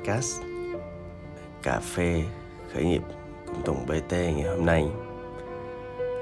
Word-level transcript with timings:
podcast. 0.00 0.40
Cà 1.62 1.80
phê 1.80 2.24
khởi 2.72 2.84
nghiệp 2.84 3.02
cùng 3.46 3.62
Tùng 3.64 3.86
BT 3.86 4.12
ngày 4.12 4.42
hôm 4.42 4.66
nay. 4.66 4.88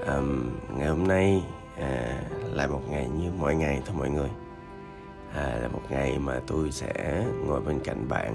Um, 0.06 0.50
Ngày 0.76 0.88
hôm 0.88 1.08
nay 1.08 1.42
à, 1.76 2.22
là 2.52 2.66
một 2.66 2.80
ngày 2.90 3.08
như 3.08 3.30
mọi 3.38 3.54
ngày 3.54 3.82
thôi 3.86 3.96
mọi 3.98 4.10
người. 4.10 4.28
À, 5.34 5.58
Là 5.62 5.68
một 5.68 5.82
ngày 5.90 6.18
mà 6.18 6.40
tôi 6.46 6.70
sẽ 6.70 7.24
ngồi 7.46 7.60
bên 7.60 7.80
cạnh 7.80 8.08
bạn 8.08 8.34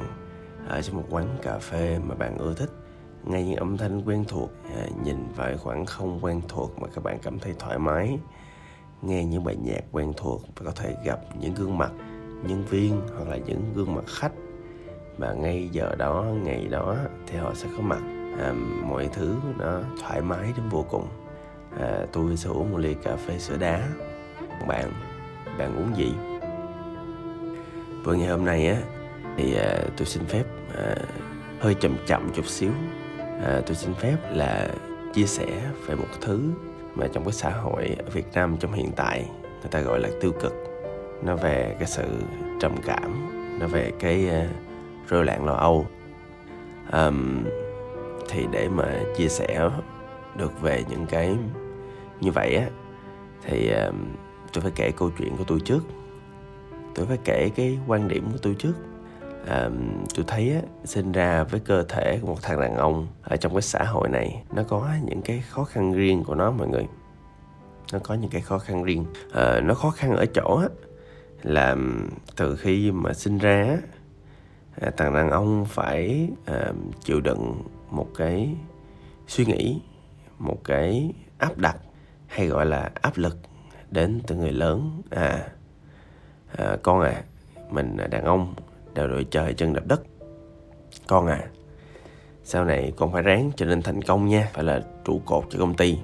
Ở 0.68 0.82
trong 0.82 0.96
một 0.96 1.04
quán 1.10 1.38
cà 1.42 1.58
phê 1.58 2.00
mà 2.04 2.16
bạn 2.16 2.38
ưa 2.38 2.54
thích. 2.54 2.70
Nghe 3.24 3.44
những 3.44 3.56
âm 3.56 3.78
thanh 3.78 4.02
quen 4.06 4.26
thuộc 4.28 4.50
à, 4.76 4.86
Nhìn 5.04 5.18
vào 5.36 5.58
khoảng 5.58 5.86
không 5.86 6.20
quen 6.22 6.42
thuộc 6.48 6.80
mà 6.80 6.88
các 6.96 7.04
bạn 7.04 7.20
cảm 7.22 7.40
thấy 7.40 7.54
thoải 7.60 7.80
mái. 7.80 8.20
Nghe 9.02 9.26
những 9.26 9.44
bài 9.44 9.56
nhạc 9.56 9.82
quen 9.92 10.14
thuộc 10.18 10.42
và 10.56 10.66
có 10.66 10.72
thể 10.72 10.96
gặp 11.06 11.20
những 11.40 11.54
gương 11.54 11.78
mặt 11.78 11.92
nhân 12.44 12.66
viên 12.70 13.02
hoặc 13.16 13.28
là 13.28 13.38
những 13.38 13.74
gương 13.76 13.96
mặt 13.96 14.04
khách 14.08 14.32
và 15.18 15.34
ngay 15.34 15.70
giờ 15.72 15.96
đó 15.98 16.26
ngày 16.44 16.68
đó 16.72 16.96
thì 17.28 17.38
họ 17.38 17.54
sẽ 17.54 17.68
có 17.78 17.84
mặt. 17.84 18.02
À, 18.40 18.54
mọi 18.84 19.10
thứ 19.14 19.36
nó 19.58 19.80
thoải 20.02 20.22
mái 20.22 20.54
đến 20.58 20.70
vô 20.70 20.86
cùng. 20.90 21.08
À, 21.80 22.06
tôi 22.12 22.38
sẽ 22.38 22.50
uống 22.50 22.72
một 22.72 22.78
ly 22.78 22.94
cà 23.04 23.16
phê 23.16 23.40
sữa 23.40 23.58
đá. 23.60 23.88
Bạn 24.68 24.92
bạn 25.58 25.78
uống 25.78 25.98
gì? 25.98 26.14
Vừa 28.04 28.14
ngày 28.14 28.28
hôm 28.28 28.46
nay 28.46 28.68
á 28.68 28.78
thì 29.38 29.56
à, 29.56 29.80
tôi 29.98 30.06
xin 30.06 30.26
phép 30.26 30.44
à, 30.78 30.96
hơi 31.60 31.74
chậm 31.74 31.98
chậm 32.08 32.30
chút 32.34 32.46
xíu. 32.46 32.72
À, 33.20 33.62
tôi 33.66 33.76
xin 33.76 33.94
phép 33.94 34.18
là 34.32 34.70
chia 35.14 35.26
sẻ 35.26 35.48
về 35.88 35.96
một 35.96 36.08
thứ 36.22 36.42
mà 36.96 37.08
trong 37.14 37.24
cái 37.24 37.34
xã 37.34 37.50
hội 37.50 37.96
ở 38.06 38.10
Việt 38.10 38.26
Nam 38.34 38.58
trong 38.60 38.74
hiện 38.74 38.92
tại 38.96 39.26
người 39.40 39.72
ta 39.72 39.82
gọi 39.82 40.00
là 40.00 40.10
tiêu 40.22 40.32
cực. 40.42 40.54
Nó 41.24 41.36
về 41.36 41.76
cái 41.80 41.88
sự 41.88 42.04
trầm 42.60 42.76
cảm 42.86 43.30
nó 43.60 43.68
về 43.68 43.92
cái 44.00 44.28
uh, 44.28 44.73
rối 45.14 45.26
loạn 45.26 45.46
lo 45.46 45.54
âu. 45.54 45.86
Um, 46.92 47.44
thì 48.30 48.48
để 48.52 48.70
mà 48.70 49.04
chia 49.18 49.28
sẻ 49.28 49.70
được 50.38 50.62
về 50.62 50.84
những 50.90 51.06
cái 51.06 51.38
như 52.22 52.32
vậy 52.32 52.56
á 52.56 52.66
thì 53.44 53.72
um, 53.72 53.96
tôi 54.54 54.62
phải 54.62 54.72
kể 54.76 54.92
câu 54.92 55.10
chuyện 55.18 55.38
của 55.38 55.44
tôi 55.48 55.60
trước. 55.60 55.84
Tôi 56.96 57.06
phải 57.06 57.18
kể 57.24 57.50
cái 57.56 57.80
quan 57.88 58.08
điểm 58.08 58.32
của 58.32 58.38
tôi 58.42 58.56
trước. 58.60 58.74
À, 59.48 59.70
tôi 60.16 60.26
thấy 60.28 60.54
á, 60.54 60.62
sinh 60.86 61.12
ra 61.12 61.44
với 61.44 61.60
cơ 61.60 61.84
thể 61.84 62.20
của 62.22 62.28
một 62.28 62.38
thằng 62.42 62.60
đàn 62.60 62.76
ông 62.76 63.08
ở 63.24 63.36
trong 63.36 63.54
cái 63.54 63.62
xã 63.62 63.84
hội 63.84 64.10
này 64.10 64.44
nó 64.54 64.64
có 64.64 64.90
những 65.04 65.22
cái 65.22 65.44
khó 65.50 65.64
khăn 65.64 65.94
riêng 65.94 66.24
của 66.24 66.36
nó 66.36 66.52
mọi 66.52 66.68
người. 66.68 66.88
Nó 67.94 68.00
có 68.04 68.16
những 68.16 68.30
cái 68.30 68.42
khó 68.42 68.58
khăn 68.60 68.84
riêng. 68.84 69.06
À, 69.34 69.62
nó 69.64 69.74
khó 69.74 69.90
khăn 69.90 70.16
ở 70.16 70.26
chỗ 70.26 70.56
á, 70.56 70.68
là 71.44 71.76
từ 72.36 72.56
khi 72.56 72.92
mà 72.92 73.14
sinh 73.14 73.38
ra 73.38 73.78
à, 74.82 74.92
thằng 74.98 75.14
đàn 75.14 75.30
ông 75.30 75.66
phải 75.66 76.30
à, 76.46 76.72
chịu 77.04 77.22
đựng 77.22 77.62
một 77.90 78.08
cái 78.18 78.50
suy 79.28 79.46
nghĩ 79.46 79.82
một 80.40 80.58
cái 80.64 81.14
áp 81.38 81.58
đặt 81.58 81.78
hay 82.28 82.48
gọi 82.48 82.66
là 82.66 82.92
áp 83.02 83.18
lực 83.18 83.38
đến 83.92 84.22
từ 84.28 84.36
người 84.36 84.52
lớn. 84.52 85.02
À, 85.10 85.48
à 86.58 86.78
con 86.84 87.02
à 87.02 87.24
mình 87.70 87.98
là 87.98 88.08
đàn 88.08 88.26
ông 88.26 88.54
đều 88.94 89.08
đội 89.08 89.28
trời 89.32 89.54
chân 89.54 89.74
đập 89.74 89.84
đất. 89.88 90.02
Con 91.08 91.28
à 91.28 91.40
sau 92.44 92.66
này 92.66 92.94
con 92.98 93.12
phải 93.12 93.22
ráng 93.22 93.52
trở 93.56 93.66
nên 93.66 93.82
thành 93.82 94.02
công 94.02 94.28
nha 94.28 94.50
phải 94.54 94.64
là 94.64 94.82
trụ 95.06 95.22
cột 95.26 95.44
cho 95.50 95.60
công 95.60 95.74
ty. 95.74 95.98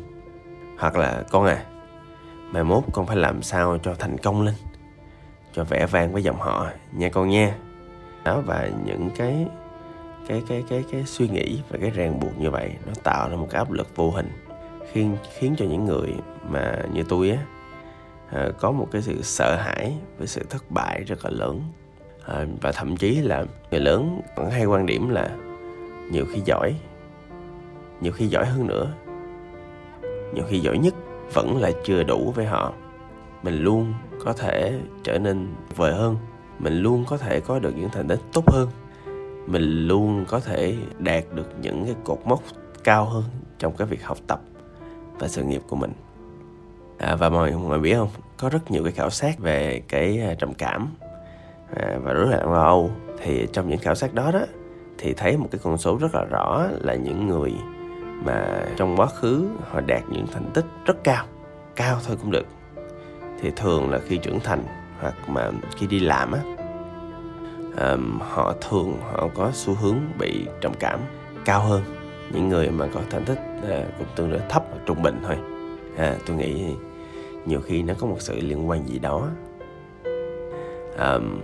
Hoặc 0.79 0.97
là 0.97 1.23
con 1.31 1.45
à 1.45 1.65
mai 2.51 2.63
mốt 2.63 2.83
con 2.93 3.05
phải 3.05 3.17
làm 3.17 3.41
sao 3.41 3.77
cho 3.83 3.95
thành 3.99 4.17
công 4.17 4.41
lên 4.41 4.55
cho 5.53 5.63
vẻ 5.63 5.85
vang 5.85 6.13
với 6.13 6.23
dòng 6.23 6.39
họ 6.39 6.67
nha 6.93 7.09
con 7.09 7.29
nha 7.29 7.55
đó 8.29 8.41
và 8.45 8.69
những 8.85 9.09
cái 9.15 9.47
cái 10.27 10.43
cái 10.47 10.63
cái 10.69 10.83
cái 10.91 11.03
suy 11.05 11.27
nghĩ 11.27 11.59
và 11.69 11.77
cái 11.81 11.89
ràng 11.89 12.19
buộc 12.19 12.39
như 12.39 12.51
vậy 12.51 12.71
nó 12.87 12.93
tạo 13.03 13.29
ra 13.29 13.35
một 13.35 13.47
cái 13.49 13.59
áp 13.59 13.71
lực 13.71 13.95
vô 13.95 14.11
hình 14.11 14.29
khiến 14.91 15.17
khiến 15.37 15.55
cho 15.57 15.65
những 15.65 15.85
người 15.85 16.13
mà 16.49 16.79
như 16.93 17.03
tôi 17.09 17.29
á 17.29 17.37
à, 18.31 18.47
có 18.59 18.71
một 18.71 18.87
cái 18.91 19.01
sự 19.01 19.21
sợ 19.21 19.55
hãi 19.55 19.97
với 20.17 20.27
sự 20.27 20.45
thất 20.49 20.71
bại 20.71 21.03
rất 21.03 21.25
là 21.25 21.31
lớn. 21.31 21.61
À, 22.25 22.45
và 22.61 22.71
thậm 22.71 22.97
chí 22.97 23.15
là 23.15 23.45
người 23.71 23.79
lớn 23.79 24.21
vẫn 24.35 24.49
hay 24.49 24.65
quan 24.65 24.85
điểm 24.85 25.09
là 25.09 25.29
nhiều 26.11 26.25
khi 26.33 26.41
giỏi 26.45 26.75
nhiều 28.01 28.11
khi 28.11 28.27
giỏi 28.27 28.45
hơn 28.45 28.67
nữa 28.67 28.93
nhiều 30.33 30.43
khi 30.47 30.59
giỏi 30.59 30.77
nhất 30.77 30.93
vẫn 31.33 31.57
là 31.57 31.71
chưa 31.83 32.03
đủ 32.03 32.31
với 32.35 32.45
họ. 32.45 32.73
Mình 33.43 33.63
luôn 33.63 33.93
có 34.25 34.33
thể 34.33 34.79
trở 35.03 35.19
nên 35.19 35.47
vời 35.75 35.93
hơn 35.93 36.17
mình 36.59 36.81
luôn 36.81 37.05
có 37.07 37.17
thể 37.17 37.39
có 37.39 37.59
được 37.59 37.73
những 37.75 37.89
thành 37.89 38.07
tích 38.07 38.19
tốt 38.33 38.51
hơn. 38.51 38.69
Mình 39.47 39.87
luôn 39.87 40.25
có 40.27 40.39
thể 40.39 40.75
đạt 40.99 41.23
được 41.33 41.47
những 41.61 41.85
cái 41.85 41.95
cột 42.03 42.19
mốc 42.25 42.41
cao 42.83 43.05
hơn 43.05 43.23
trong 43.59 43.75
cái 43.77 43.87
việc 43.87 44.03
học 44.03 44.17
tập 44.27 44.39
và 45.19 45.27
sự 45.27 45.43
nghiệp 45.43 45.61
của 45.67 45.75
mình. 45.75 45.91
À, 46.97 47.15
và 47.15 47.29
mọi 47.29 47.51
người 47.51 47.79
biết 47.79 47.95
không? 47.95 48.09
Có 48.37 48.49
rất 48.49 48.71
nhiều 48.71 48.83
cái 48.83 48.91
khảo 48.91 49.09
sát 49.09 49.39
về 49.39 49.81
cái 49.87 50.21
à, 50.21 50.33
trầm 50.33 50.53
cảm 50.53 50.87
à, 51.75 51.97
và 52.03 52.13
rối 52.13 52.27
loạn 52.27 52.51
lo 52.53 52.63
âu. 52.63 52.91
Thì 53.23 53.47
trong 53.53 53.69
những 53.69 53.79
khảo 53.79 53.95
sát 53.95 54.13
đó 54.13 54.31
đó 54.31 54.41
thì 54.97 55.13
thấy 55.13 55.37
một 55.37 55.47
cái 55.51 55.59
con 55.63 55.77
số 55.77 55.97
rất 56.01 56.15
là 56.15 56.23
rõ 56.23 56.67
là 56.81 56.95
những 56.95 57.27
người 57.27 57.53
mà 58.25 58.65
trong 58.77 58.97
quá 58.97 59.05
khứ 59.05 59.47
họ 59.69 59.81
đạt 59.81 60.01
những 60.09 60.27
thành 60.27 60.51
tích 60.53 60.65
rất 60.85 61.03
cao. 61.03 61.25
Cao 61.75 61.97
thôi 62.07 62.17
cũng 62.21 62.31
được. 62.31 62.45
Thì 63.41 63.51
thường 63.55 63.89
là 63.89 63.99
khi 64.07 64.17
trưởng 64.17 64.39
thành 64.39 64.63
hoặc 64.99 65.29
mà 65.29 65.51
khi 65.77 65.87
đi 65.87 65.99
làm 65.99 66.31
á 66.31 66.39
um, 67.79 68.19
họ 68.19 68.53
thường 68.69 68.97
họ 69.13 69.29
có 69.35 69.51
xu 69.53 69.73
hướng 69.73 69.97
bị 70.19 70.45
trầm 70.61 70.73
cảm 70.79 70.99
cao 71.45 71.61
hơn. 71.61 71.83
Những 72.33 72.49
người 72.49 72.69
mà 72.69 72.87
có 72.93 73.01
thành 73.09 73.25
tích 73.25 73.39
uh, 73.57 73.97
cũng 73.97 74.07
tương 74.15 74.31
đối 74.31 74.41
thấp 74.49 74.63
trung 74.85 75.03
bình 75.03 75.19
thôi. 75.27 75.35
À, 75.97 76.15
tôi 76.25 76.37
nghĩ 76.37 76.75
nhiều 77.45 77.61
khi 77.61 77.83
nó 77.83 77.93
có 77.99 78.07
một 78.07 78.17
sự 78.19 78.35
liên 78.39 78.69
quan 78.69 78.87
gì 78.87 78.99
đó. 78.99 79.29
Um, 80.99 81.39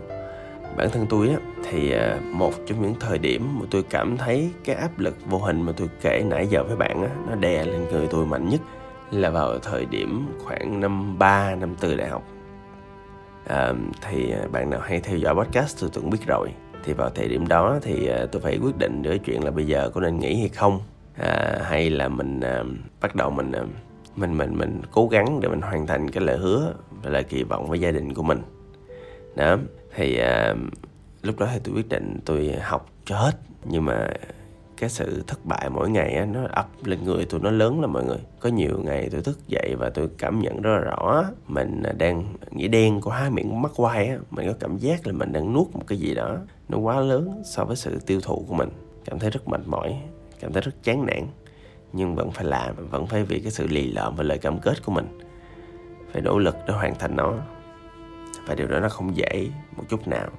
bản 0.78 0.90
thân 0.92 1.06
tôi 1.10 1.30
á 1.30 1.36
thì 1.70 1.96
uh, 1.96 2.24
một 2.24 2.54
trong 2.66 2.82
những 2.82 2.96
thời 3.00 3.18
điểm 3.18 3.60
mà 3.60 3.66
tôi 3.72 3.84
cảm 3.90 4.18
thấy 4.18 4.52
cái 4.64 4.76
áp 4.76 5.00
lực 5.00 5.16
vô 5.26 5.38
hình 5.38 5.62
mà 5.62 5.72
tôi 5.78 5.90
kể 6.02 6.24
nãy 6.30 6.48
giờ 6.48 6.64
với 6.64 6.76
bạn 6.76 7.04
á 7.04 7.10
nó 7.30 7.36
đè 7.36 7.66
lên 7.66 7.88
người 7.92 8.08
tôi 8.08 8.26
mạnh 8.26 8.50
nhất 8.50 8.62
là 9.12 9.30
vào 9.30 9.60
thời 9.60 9.86
điểm 9.86 10.28
khoảng 10.44 10.80
năm 10.80 11.20
3, 11.20 11.56
năm 11.56 11.76
4 11.82 11.98
đại 11.98 12.10
học 12.10 12.24
à, 13.48 13.74
thì 14.02 14.34
bạn 14.52 14.70
nào 14.70 14.80
hay 14.80 15.00
theo 15.00 15.18
dõi 15.18 15.36
podcast 15.36 15.82
tôi 15.82 15.90
cũng 15.94 16.10
biết 16.10 16.28
rồi. 16.28 16.50
Thì 16.84 16.94
vào 16.94 17.10
thời 17.10 17.28
điểm 17.28 17.48
đó 17.48 17.80
thì 17.82 18.08
à, 18.08 18.26
tôi 18.32 18.42
phải 18.42 18.58
quyết 18.58 18.78
định 18.78 19.02
giữa 19.02 19.18
chuyện 19.18 19.44
là 19.44 19.52
bây 19.52 19.68
giờ 19.68 19.90
có 19.94 20.02
nên 20.02 20.20
nghỉ 20.20 20.40
hay 20.40 20.50
không 20.50 20.80
à, 21.18 21.60
hay 21.64 21.90
là 21.90 22.08
mình 22.08 22.40
à, 22.40 22.64
bắt 23.02 23.16
đầu 23.16 23.30
mình 23.30 23.52
à, 23.52 23.62
mình 24.16 24.38
mình 24.38 24.58
mình 24.58 24.82
cố 24.92 25.08
gắng 25.08 25.40
để 25.42 25.48
mình 25.48 25.62
hoàn 25.62 25.88
thành 25.88 26.12
cái 26.12 26.24
lời 26.24 26.38
hứa 26.38 26.74
và 27.04 27.10
lời 27.10 27.24
kỳ 27.24 27.44
vọng 27.44 27.68
với 27.68 27.80
gia 27.80 27.92
đình 27.92 28.14
của 28.14 28.24
mình. 28.24 28.42
Đó 29.36 29.58
thì 29.96 30.18
à, 30.18 30.56
lúc 31.22 31.40
đó 31.40 31.48
thì 31.54 31.60
tôi 31.64 31.76
quyết 31.76 31.90
định 31.90 32.20
tôi 32.26 32.56
học 32.62 32.90
cho 33.06 33.18
hết 33.18 33.40
nhưng 33.64 33.86
mà 33.86 34.08
cái 34.78 34.90
sự 34.90 35.24
thất 35.28 35.46
bại 35.46 35.70
mỗi 35.70 35.90
ngày 35.90 36.14
á, 36.14 36.26
nó 36.26 36.48
ập 36.52 36.70
lên 36.84 37.04
người 37.04 37.26
tôi 37.26 37.40
nó 37.40 37.52
lớn 37.52 37.82
lắm 37.82 37.94
mọi 37.94 38.06
người. 38.06 38.20
Có 38.40 38.50
nhiều 38.50 38.80
ngày 38.84 39.10
tôi 39.12 39.22
thức 39.22 39.40
dậy 39.48 39.76
và 39.80 39.90
tôi 39.90 40.10
cảm 40.18 40.40
nhận 40.40 40.62
rất 40.62 40.72
là 40.72 40.80
rõ 40.80 41.26
mình 41.48 41.84
đang 41.98 42.24
nghĩ 42.52 42.68
đen 42.68 43.02
quá 43.02 43.30
miệng 43.30 43.62
mắt 43.62 43.72
quay 43.76 44.08
á. 44.08 44.18
Mình 44.32 44.48
có 44.48 44.54
cảm 44.60 44.78
giác 44.78 45.08
là 45.08 45.14
mình 45.14 45.32
đang 45.32 45.54
nuốt 45.54 45.68
một 45.74 45.82
cái 45.88 45.98
gì 45.98 46.16
đó 46.16 46.38
nó 46.70 46.78
quá 46.78 47.00
lớn 47.00 47.42
so 47.46 47.66
với 47.66 47.76
sự 47.76 48.00
tiêu 48.06 48.22
thụ 48.22 48.46
của 48.48 48.56
mình. 48.56 48.70
Cảm 49.06 49.20
thấy 49.20 49.30
rất 49.30 49.48
mệt 49.48 49.62
mỏi 49.66 49.96
cảm 50.40 50.54
thấy 50.54 50.62
rất 50.62 50.84
chán 50.84 51.06
nản 51.06 51.28
nhưng 51.94 52.16
vẫn 52.16 52.32
phải 52.32 52.46
làm 52.46 52.90
vẫn 52.90 53.08
phải 53.08 53.24
vì 53.24 53.40
cái 53.40 53.52
sự 53.52 53.68
lì 53.68 53.92
lợm 53.92 54.16
và 54.16 54.24
lời 54.24 54.38
cam 54.38 54.60
kết 54.60 54.86
của 54.86 54.92
mình. 54.92 55.20
Phải 56.12 56.22
nỗ 56.22 56.38
lực 56.38 56.56
để 56.68 56.74
hoàn 56.74 56.96
thành 56.96 57.16
nó. 57.16 57.34
Và 58.48 58.56
điều 58.56 58.68
đó 58.68 58.80
nó 58.80 58.90
không 58.90 59.16
dễ 59.16 59.48
một 59.78 59.84
chút 59.90 60.08
nào 60.08 60.30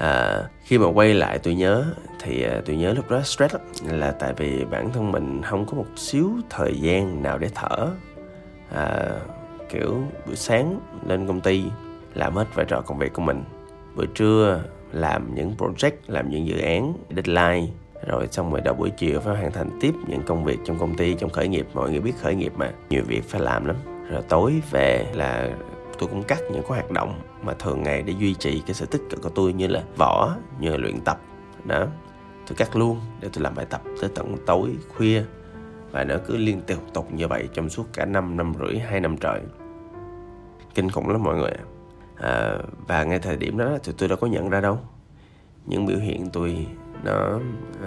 à, 0.00 0.42
khi 0.64 0.78
mà 0.78 0.86
quay 0.86 1.14
lại 1.14 1.38
tôi 1.38 1.54
nhớ 1.54 1.84
thì 2.20 2.42
à, 2.42 2.60
tôi 2.66 2.76
nhớ 2.76 2.92
lúc 2.92 3.10
đó 3.10 3.20
stress 3.22 3.54
lắm 3.54 3.62
là 3.98 4.10
tại 4.10 4.34
vì 4.36 4.64
bản 4.64 4.92
thân 4.92 5.12
mình 5.12 5.42
không 5.42 5.66
có 5.66 5.74
một 5.74 5.86
xíu 5.96 6.30
thời 6.50 6.80
gian 6.80 7.22
nào 7.22 7.38
để 7.38 7.48
thở. 7.54 7.88
À, 8.74 9.08
kiểu 9.68 10.02
buổi 10.26 10.36
sáng 10.36 10.80
lên 11.06 11.26
công 11.26 11.40
ty 11.40 11.64
làm 12.14 12.34
hết 12.34 12.54
vai 12.54 12.66
trò 12.68 12.80
công 12.80 12.98
việc 12.98 13.12
của 13.12 13.22
mình. 13.22 13.44
Buổi 13.96 14.06
trưa 14.14 14.64
làm 14.92 15.34
những 15.34 15.54
project 15.58 15.92
làm 16.06 16.30
những 16.30 16.46
dự 16.46 16.58
án 16.58 16.92
deadline 17.10 17.66
rồi 18.06 18.28
xong 18.30 18.50
rồi 18.50 18.60
đầu 18.60 18.74
buổi 18.74 18.90
chiều 18.90 19.20
phải 19.20 19.36
hoàn 19.36 19.52
thành 19.52 19.70
tiếp 19.80 19.92
những 20.06 20.22
công 20.22 20.44
việc 20.44 20.58
trong 20.64 20.78
công 20.78 20.96
ty 20.96 21.14
trong 21.14 21.30
khởi 21.30 21.48
nghiệp. 21.48 21.66
Mọi 21.74 21.90
người 21.90 22.00
biết 22.00 22.12
khởi 22.20 22.34
nghiệp 22.34 22.52
mà 22.56 22.72
nhiều 22.90 23.02
việc 23.06 23.24
phải 23.28 23.40
làm 23.40 23.64
lắm. 23.64 23.76
Rồi 24.10 24.22
tối 24.28 24.52
về 24.70 25.06
là 25.14 25.50
tôi 26.00 26.08
cũng 26.08 26.22
cắt 26.22 26.38
những 26.42 26.62
cái 26.62 26.78
hoạt 26.78 26.90
động 26.90 27.20
mà 27.42 27.54
thường 27.54 27.82
ngày 27.82 28.02
để 28.02 28.14
duy 28.18 28.34
trì 28.34 28.62
cái 28.66 28.74
sở 28.74 28.86
thích 28.86 29.02
cực 29.10 29.22
của 29.22 29.28
tôi 29.28 29.52
như 29.52 29.66
là 29.66 29.82
võ 29.96 30.36
như 30.60 30.70
là 30.70 30.76
luyện 30.76 31.00
tập. 31.00 31.20
Đó. 31.64 31.86
Tôi 32.46 32.56
cắt 32.56 32.76
luôn 32.76 33.00
để 33.20 33.28
tôi 33.32 33.42
làm 33.42 33.54
bài 33.54 33.66
tập 33.70 33.82
tới 34.00 34.10
tận 34.14 34.36
tối 34.46 34.70
khuya. 34.96 35.22
Và 35.90 36.04
nó 36.04 36.14
cứ 36.26 36.36
liên 36.36 36.60
tục 36.60 36.78
tục 36.92 37.12
như 37.12 37.28
vậy 37.28 37.48
trong 37.52 37.68
suốt 37.68 37.84
cả 37.92 38.04
năm 38.04 38.36
năm 38.36 38.52
rưỡi 38.60 38.78
hai 38.78 39.00
năm 39.00 39.16
trời. 39.16 39.40
Kinh 40.74 40.90
khủng 40.90 41.08
lắm 41.08 41.22
mọi 41.22 41.36
người 41.36 41.52
à, 42.16 42.58
và 42.86 43.04
ngay 43.04 43.18
thời 43.18 43.36
điểm 43.36 43.58
đó 43.58 43.78
thì 43.84 43.92
tôi 43.98 44.08
đâu 44.08 44.18
có 44.20 44.26
nhận 44.26 44.50
ra 44.50 44.60
đâu. 44.60 44.78
Những 45.66 45.86
biểu 45.86 45.98
hiện 45.98 46.30
tôi 46.32 46.66
nó 47.04 47.40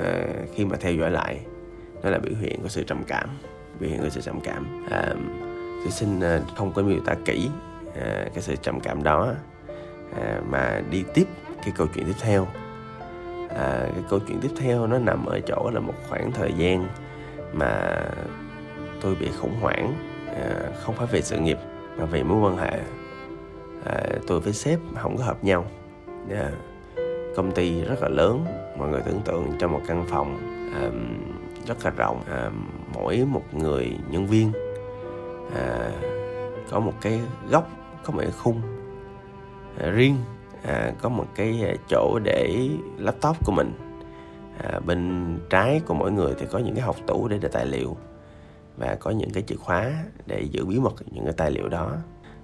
à, 0.04 0.26
khi 0.54 0.66
mà 0.66 0.78
theo 0.80 0.94
dõi 0.94 1.12
lại 1.12 1.40
nó 2.04 2.10
là 2.10 2.20
biểu 2.20 2.34
hiện 2.42 2.62
của 2.62 2.68
sự 2.70 2.84
trầm 2.84 3.04
cảm 3.08 3.30
biểu 3.80 3.90
hiện 3.90 4.00
của 4.02 4.10
sự 4.10 4.22
trầm 4.22 4.40
cảm. 4.44 4.86
À, 4.92 5.14
tôi 5.84 5.92
xin 5.92 6.20
à, 6.20 6.42
không 6.56 6.74
có 6.74 6.82
miêu 6.82 7.00
tả 7.06 7.16
kỹ 7.26 7.50
à, 8.02 8.26
cái 8.34 8.42
sự 8.42 8.56
trầm 8.56 8.80
cảm 8.80 9.04
đó 9.04 9.34
à, 10.22 10.42
mà 10.50 10.82
đi 10.90 11.04
tiếp 11.14 11.28
cái 11.58 11.74
câu 11.78 11.88
chuyện 11.96 12.06
tiếp 12.06 12.16
theo. 12.22 12.48
À, 13.50 13.90
cái 13.94 14.04
câu 14.10 14.20
chuyện 14.28 14.40
tiếp 14.42 14.52
theo 14.58 14.88
nó 14.88 14.98
nằm 14.98 15.26
ở 15.26 15.40
chỗ 15.40 15.70
là 15.74 15.80
một 15.80 15.94
khoảng 16.10 16.32
thời 16.32 16.54
gian 16.54 16.88
mà 17.54 18.02
tôi 19.02 19.16
bị 19.16 19.30
khủng 19.40 19.56
hoảng 19.62 19.94
à, 20.28 20.72
không 20.82 20.96
phải 20.96 21.08
về 21.12 21.22
sự 21.22 21.38
nghiệp 21.38 21.58
mà 21.98 22.06
về 22.06 22.24
mối 22.24 22.42
quan 22.42 22.58
hệ. 22.58 22.80
À, 23.86 24.02
tôi 24.28 24.40
với 24.40 24.54
sếp 24.54 24.80
không 24.96 25.18
có 25.18 25.24
hợp 25.24 25.44
nhau. 25.44 25.66
Yeah. 26.30 26.54
công 27.36 27.52
ty 27.52 27.82
rất 27.82 28.02
là 28.02 28.10
lớn 28.10 28.46
mọi 28.78 28.90
người 28.90 29.02
tưởng 29.02 29.22
tượng 29.26 29.52
trong 29.60 29.72
một 29.72 29.82
căn 29.88 30.06
phòng 30.10 30.38
à, 30.74 30.84
rất 31.68 31.86
là 31.86 31.92
rộng 31.98 32.22
à, 32.32 32.50
mỗi 32.94 33.26
một 33.26 33.44
người 33.54 33.98
nhân 34.10 34.28
viên. 34.28 34.52
À, 35.56 35.92
có 36.72 36.80
một 36.80 36.94
cái 37.02 37.22
góc 37.50 37.70
có 38.04 38.14
một 38.14 38.20
cái 38.22 38.32
khung 38.32 38.62
à, 39.80 39.90
riêng 39.90 40.18
à, 40.64 40.94
có 41.02 41.10
một 41.10 41.28
cái 41.36 41.64
à, 41.64 41.74
chỗ 41.90 42.20
để 42.24 42.70
laptop 42.98 43.46
của 43.46 43.52
mình. 43.52 43.74
À, 44.64 44.80
bên 44.80 45.40
trái 45.50 45.82
của 45.86 45.94
mỗi 45.94 46.12
người 46.12 46.34
thì 46.40 46.46
có 46.52 46.60
những 46.60 46.76
cái 46.76 46.84
học 46.84 46.96
tủ 47.08 47.28
để 47.28 47.38
để 47.42 47.50
tài 47.50 47.66
liệu 47.66 47.98
và 48.78 48.96
có 49.00 49.12
những 49.12 49.30
cái 49.34 49.44
chìa 49.48 49.56
khóa 49.56 49.92
để 50.26 50.42
giữ 50.42 50.66
bí 50.66 50.80
mật 50.80 50.94
những 51.12 51.24
cái 51.26 51.34
tài 51.38 51.52
liệu 51.52 51.70
đó. 51.70 51.92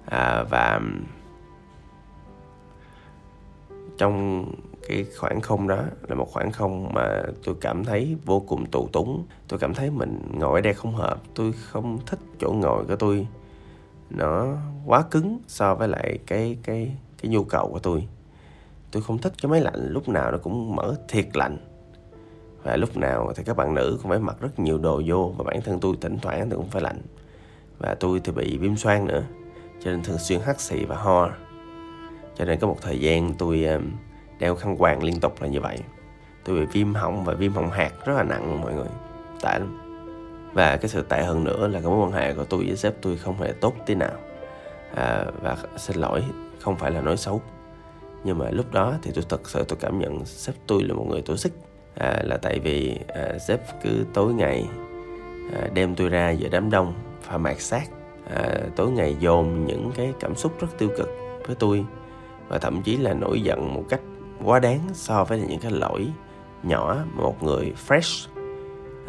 À, 0.06 0.42
và 0.50 0.80
trong 3.98 4.44
cái 4.88 5.06
khoảng 5.18 5.40
không 5.40 5.68
đó 5.68 5.82
là 6.08 6.14
một 6.14 6.28
khoảng 6.32 6.52
không 6.52 6.92
mà 6.92 7.22
tôi 7.44 7.54
cảm 7.60 7.84
thấy 7.84 8.16
vô 8.24 8.40
cùng 8.40 8.66
tù 8.66 8.88
túng. 8.92 9.26
Tôi 9.48 9.58
cảm 9.58 9.74
thấy 9.74 9.90
mình 9.90 10.22
ngồi 10.32 10.58
ở 10.58 10.60
đây 10.60 10.74
không 10.74 10.94
hợp 10.94 11.20
tôi 11.34 11.52
không 11.52 11.98
thích 12.06 12.18
chỗ 12.38 12.52
ngồi 12.52 12.84
của 12.84 12.96
tôi 12.96 13.26
nó 14.10 14.56
quá 14.86 15.02
cứng 15.10 15.38
so 15.48 15.74
với 15.74 15.88
lại 15.88 16.18
cái 16.26 16.58
cái 16.62 16.96
cái 17.22 17.30
nhu 17.30 17.44
cầu 17.44 17.68
của 17.72 17.78
tôi. 17.78 18.08
Tôi 18.90 19.02
không 19.02 19.18
thích 19.18 19.32
cái 19.42 19.50
máy 19.50 19.60
lạnh, 19.60 19.88
lúc 19.90 20.08
nào 20.08 20.32
nó 20.32 20.38
cũng 20.38 20.76
mở 20.76 20.94
thiệt 21.08 21.36
lạnh. 21.36 21.58
Và 22.62 22.76
lúc 22.76 22.96
nào 22.96 23.32
thì 23.36 23.44
các 23.44 23.56
bạn 23.56 23.74
nữ 23.74 23.98
cũng 24.02 24.10
phải 24.10 24.18
mặc 24.18 24.36
rất 24.40 24.58
nhiều 24.58 24.78
đồ 24.78 25.02
vô 25.06 25.34
và 25.38 25.44
bản 25.44 25.60
thân 25.64 25.80
tôi 25.80 25.94
thỉnh 26.00 26.18
thoảng 26.22 26.50
thì 26.50 26.56
cũng 26.56 26.68
phải 26.68 26.82
lạnh. 26.82 27.00
Và 27.78 27.94
tôi 28.00 28.20
thì 28.24 28.32
bị 28.32 28.58
viêm 28.58 28.76
xoang 28.76 29.06
nữa, 29.06 29.22
cho 29.84 29.90
nên 29.90 30.02
thường 30.02 30.18
xuyên 30.18 30.40
hắt 30.40 30.60
xì 30.60 30.84
và 30.84 30.96
ho. 30.96 31.30
Cho 32.36 32.44
nên 32.44 32.60
có 32.60 32.66
một 32.66 32.76
thời 32.82 33.00
gian 33.00 33.34
tôi 33.38 33.66
đeo 34.38 34.54
khăn 34.54 34.76
quàng 34.76 35.02
liên 35.02 35.20
tục 35.20 35.42
là 35.42 35.48
như 35.48 35.60
vậy. 35.60 35.78
Tôi 36.44 36.60
bị 36.60 36.66
viêm 36.72 36.94
họng 36.94 37.24
và 37.24 37.34
viêm 37.34 37.52
họng 37.52 37.70
hạt 37.70 37.92
rất 38.04 38.14
là 38.14 38.22
nặng, 38.22 38.60
mọi 38.60 38.74
người. 38.74 38.88
Tệ 39.42 39.58
lắm 39.58 39.89
và 40.52 40.76
cái 40.76 40.88
sự 40.88 41.02
tệ 41.02 41.22
hơn 41.22 41.44
nữa 41.44 41.68
là 41.68 41.80
cái 41.80 41.90
mối 41.90 42.06
quan 42.06 42.12
hệ 42.12 42.34
của 42.34 42.44
tôi 42.44 42.64
với 42.66 42.76
sếp 42.76 42.94
tôi 43.02 43.16
không 43.16 43.40
hề 43.40 43.52
tốt 43.60 43.74
tí 43.86 43.94
nào. 43.94 44.12
À, 44.94 45.24
và 45.42 45.56
xin 45.76 45.96
lỗi 45.96 46.24
không 46.60 46.76
phải 46.76 46.90
là 46.90 47.00
nói 47.00 47.16
xấu. 47.16 47.42
Nhưng 48.24 48.38
mà 48.38 48.50
lúc 48.50 48.72
đó 48.72 48.94
thì 49.02 49.10
tôi 49.14 49.24
thật 49.28 49.50
sự 49.50 49.64
tôi 49.68 49.78
cảm 49.80 49.98
nhận 49.98 50.24
sếp 50.24 50.54
tôi 50.66 50.82
là 50.82 50.94
một 50.94 51.06
người 51.08 51.22
tổ 51.22 51.36
xích. 51.36 51.52
À, 51.94 52.22
là 52.24 52.36
tại 52.36 52.58
vì 52.58 52.98
à, 53.08 53.38
sếp 53.38 53.60
cứ 53.82 54.04
tối 54.14 54.34
ngày 54.34 54.68
à, 55.52 55.68
đem 55.74 55.94
tôi 55.94 56.08
ra 56.08 56.30
giữa 56.30 56.48
đám 56.48 56.70
đông 56.70 56.94
và 57.26 57.38
mạt 57.38 57.60
sát. 57.60 57.90
À, 58.34 58.54
tối 58.76 58.90
ngày 58.90 59.16
dồn 59.20 59.66
những 59.66 59.90
cái 59.94 60.12
cảm 60.20 60.34
xúc 60.34 60.60
rất 60.60 60.68
tiêu 60.78 60.88
cực 60.96 61.08
với 61.46 61.56
tôi. 61.58 61.84
Và 62.48 62.58
thậm 62.58 62.82
chí 62.82 62.96
là 62.96 63.14
nổi 63.14 63.40
giận 63.40 63.74
một 63.74 63.84
cách 63.88 64.00
quá 64.44 64.58
đáng 64.58 64.80
so 64.92 65.24
với 65.24 65.40
những 65.40 65.60
cái 65.60 65.72
lỗi 65.72 66.08
nhỏ 66.62 66.96
mà 67.14 67.22
một 67.22 67.42
người 67.42 67.72
fresh 67.88 68.28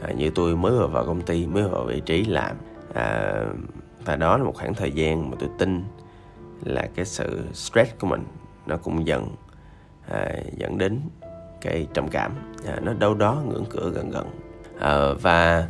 à, 0.01 0.11
như 0.11 0.29
tôi 0.35 0.55
mới 0.55 0.71
vừa 0.71 0.87
vào 0.87 1.05
công 1.05 1.21
ty 1.21 1.47
mới 1.47 1.63
vào 1.63 1.83
vị 1.83 2.01
trí 2.05 2.25
làm. 2.25 2.55
À, 2.93 3.43
và 4.05 4.15
đó 4.15 4.37
là 4.37 4.43
một 4.43 4.55
khoảng 4.55 4.73
thời 4.73 4.91
gian 4.91 5.29
mà 5.31 5.37
tôi 5.39 5.49
tin 5.57 5.83
là 6.63 6.89
cái 6.95 7.05
sự 7.05 7.41
stress 7.53 7.99
của 7.99 8.07
mình 8.07 8.23
nó 8.65 8.77
cũng 8.77 9.07
dần 9.07 9.27
à, 10.09 10.35
dẫn 10.57 10.77
đến 10.77 10.99
cái 11.61 11.87
trầm 11.93 12.07
cảm. 12.07 12.31
À, 12.67 12.79
nó 12.81 12.93
đâu 12.93 13.13
đó 13.13 13.41
ngưỡng 13.47 13.65
cửa 13.69 13.91
gần 13.93 14.09
gần. 14.09 14.27
À, 14.79 15.13
và 15.21 15.67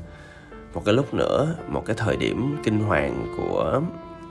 một 0.74 0.86
cái 0.86 0.94
lúc 0.94 1.14
nữa 1.14 1.56
một 1.68 1.86
cái 1.86 1.96
thời 2.00 2.18
điểm 2.18 2.58
kinh 2.64 2.80
hoàng 2.80 3.26
của 3.38 3.82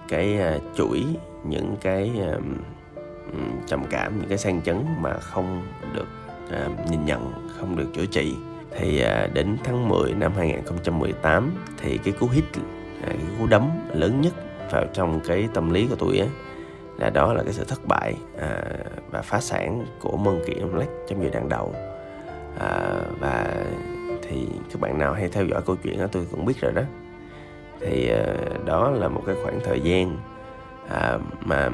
cái 0.09 0.41
à, 0.41 0.59
chuỗi 0.77 1.05
những 1.45 1.77
cái 1.81 2.13
à, 2.21 2.35
trầm 3.67 3.85
cảm 3.91 4.19
những 4.19 4.29
cái 4.29 4.39
sang 4.39 4.63
chấn 4.63 4.85
mà 5.01 5.19
không 5.19 5.63
được 5.95 6.07
à, 6.51 6.69
nhìn 6.91 7.05
nhận 7.05 7.33
không 7.59 7.77
được 7.77 7.87
chữa 7.95 8.07
trị 8.07 8.35
thì 8.77 9.01
à, 9.01 9.29
đến 9.33 9.57
tháng 9.65 9.89
10 9.89 10.13
năm 10.13 10.33
2018 10.37 11.51
thì 11.79 11.99
cái 11.99 12.15
cú 12.21 12.29
hit 12.29 12.45
à, 13.03 13.09
cái 13.09 13.27
cú 13.39 13.47
đấm 13.47 13.71
lớn 13.95 14.21
nhất 14.21 14.33
vào 14.71 14.85
trong 14.93 15.21
cái 15.27 15.49
tâm 15.55 15.71
lý 15.71 15.87
của 15.87 15.97
tôi 15.97 16.19
á 16.19 16.27
là 17.01 17.11
đó 17.11 17.33
là 17.33 17.43
cái 17.43 17.53
sự 17.53 17.65
thất 17.65 17.87
bại 17.87 18.15
à, 18.39 18.63
và 19.11 19.23
phá 19.23 19.41
sản 19.41 19.87
của 20.01 20.17
Monkey 20.17 20.55
Black 20.73 20.91
trong 21.09 21.23
giai 21.23 21.31
đoạn 21.31 21.49
đầu. 21.49 21.75
À, 22.59 23.01
và 23.21 23.65
thì 24.23 24.47
các 24.73 24.81
bạn 24.81 24.99
nào 24.99 25.13
hay 25.13 25.29
theo 25.29 25.45
dõi 25.45 25.63
câu 25.67 25.77
chuyện 25.77 25.99
đó 25.99 26.07
tôi 26.13 26.27
cũng 26.31 26.45
biết 26.45 26.61
rồi 26.61 26.73
đó. 26.73 26.83
Thì 27.81 28.09
à, 28.09 28.35
đó 28.67 28.91
là 28.91 29.09
một 29.09 29.23
cái 29.27 29.37
khoảng 29.43 29.61
thời 29.65 29.81
gian 29.81 30.17
à, 30.89 31.19
mà 31.45 31.69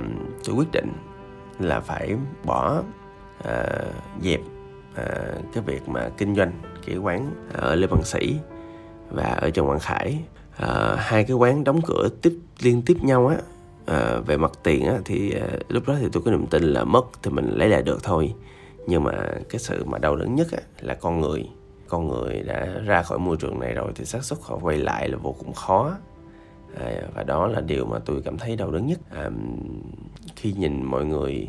tôi 0.45 0.57
quyết 0.57 0.73
định 0.73 0.93
là 1.59 1.81
phải 1.81 2.17
bỏ 2.45 2.83
à, 3.45 3.65
dẹp 4.23 4.41
à, 4.95 5.05
cái 5.55 5.62
việc 5.67 5.88
mà 5.88 6.09
kinh 6.17 6.35
doanh 6.35 6.53
cái 6.87 6.97
quán 6.97 7.35
ở 7.52 7.75
Lê 7.75 7.87
Văn 7.87 8.05
Sĩ 8.05 8.37
và 9.11 9.25
ở 9.25 9.50
Trần 9.50 9.66
Quang 9.66 9.81
Khải. 9.81 10.19
À, 10.57 10.97
hai 10.99 11.25
cái 11.25 11.37
quán 11.37 11.64
đóng 11.64 11.81
cửa 11.87 12.09
tiếp 12.23 12.38
liên 12.61 12.83
tiếp 12.83 12.97
nhau 13.02 13.26
á 13.26 13.37
à, 13.87 14.19
về 14.26 14.37
mặt 14.37 14.52
tiền 14.62 14.87
á, 14.87 14.99
thì 15.05 15.33
à, 15.33 15.47
lúc 15.69 15.83
đó 15.87 15.95
thì 16.00 16.07
tôi 16.12 16.23
có 16.23 16.31
niềm 16.31 16.47
tin 16.47 16.62
là 16.62 16.85
mất 16.85 17.07
thì 17.23 17.31
mình 17.31 17.50
lấy 17.50 17.69
lại 17.69 17.83
được 17.83 18.02
thôi. 18.02 18.35
Nhưng 18.87 19.05
mà 19.05 19.12
cái 19.49 19.59
sự 19.59 19.85
mà 19.85 19.99
đau 19.99 20.16
đớn 20.16 20.35
nhất 20.35 20.47
á, 20.52 20.59
là 20.81 20.95
con 20.95 21.21
người. 21.21 21.49
Con 21.88 22.09
người 22.09 22.43
đã 22.43 22.66
ra 22.85 23.02
khỏi 23.02 23.19
môi 23.19 23.37
trường 23.37 23.59
này 23.59 23.75
rồi 23.75 23.93
thì 23.95 24.05
xác 24.05 24.25
suất 24.25 24.38
họ 24.43 24.59
quay 24.62 24.78
lại 24.78 25.09
là 25.09 25.16
vô 25.16 25.35
cùng 25.38 25.52
khó. 25.52 25.97
À, 26.81 27.02
và 27.14 27.23
đó 27.23 27.47
là 27.47 27.61
điều 27.61 27.87
mà 27.87 27.99
tôi 27.99 28.23
cảm 28.25 28.38
thấy 28.38 28.57
đau 28.57 28.71
đớn 28.71 28.87
nhất. 28.87 28.99
À, 29.11 29.31
khi 30.37 30.52
nhìn 30.52 30.83
mọi 30.83 31.05
người 31.05 31.49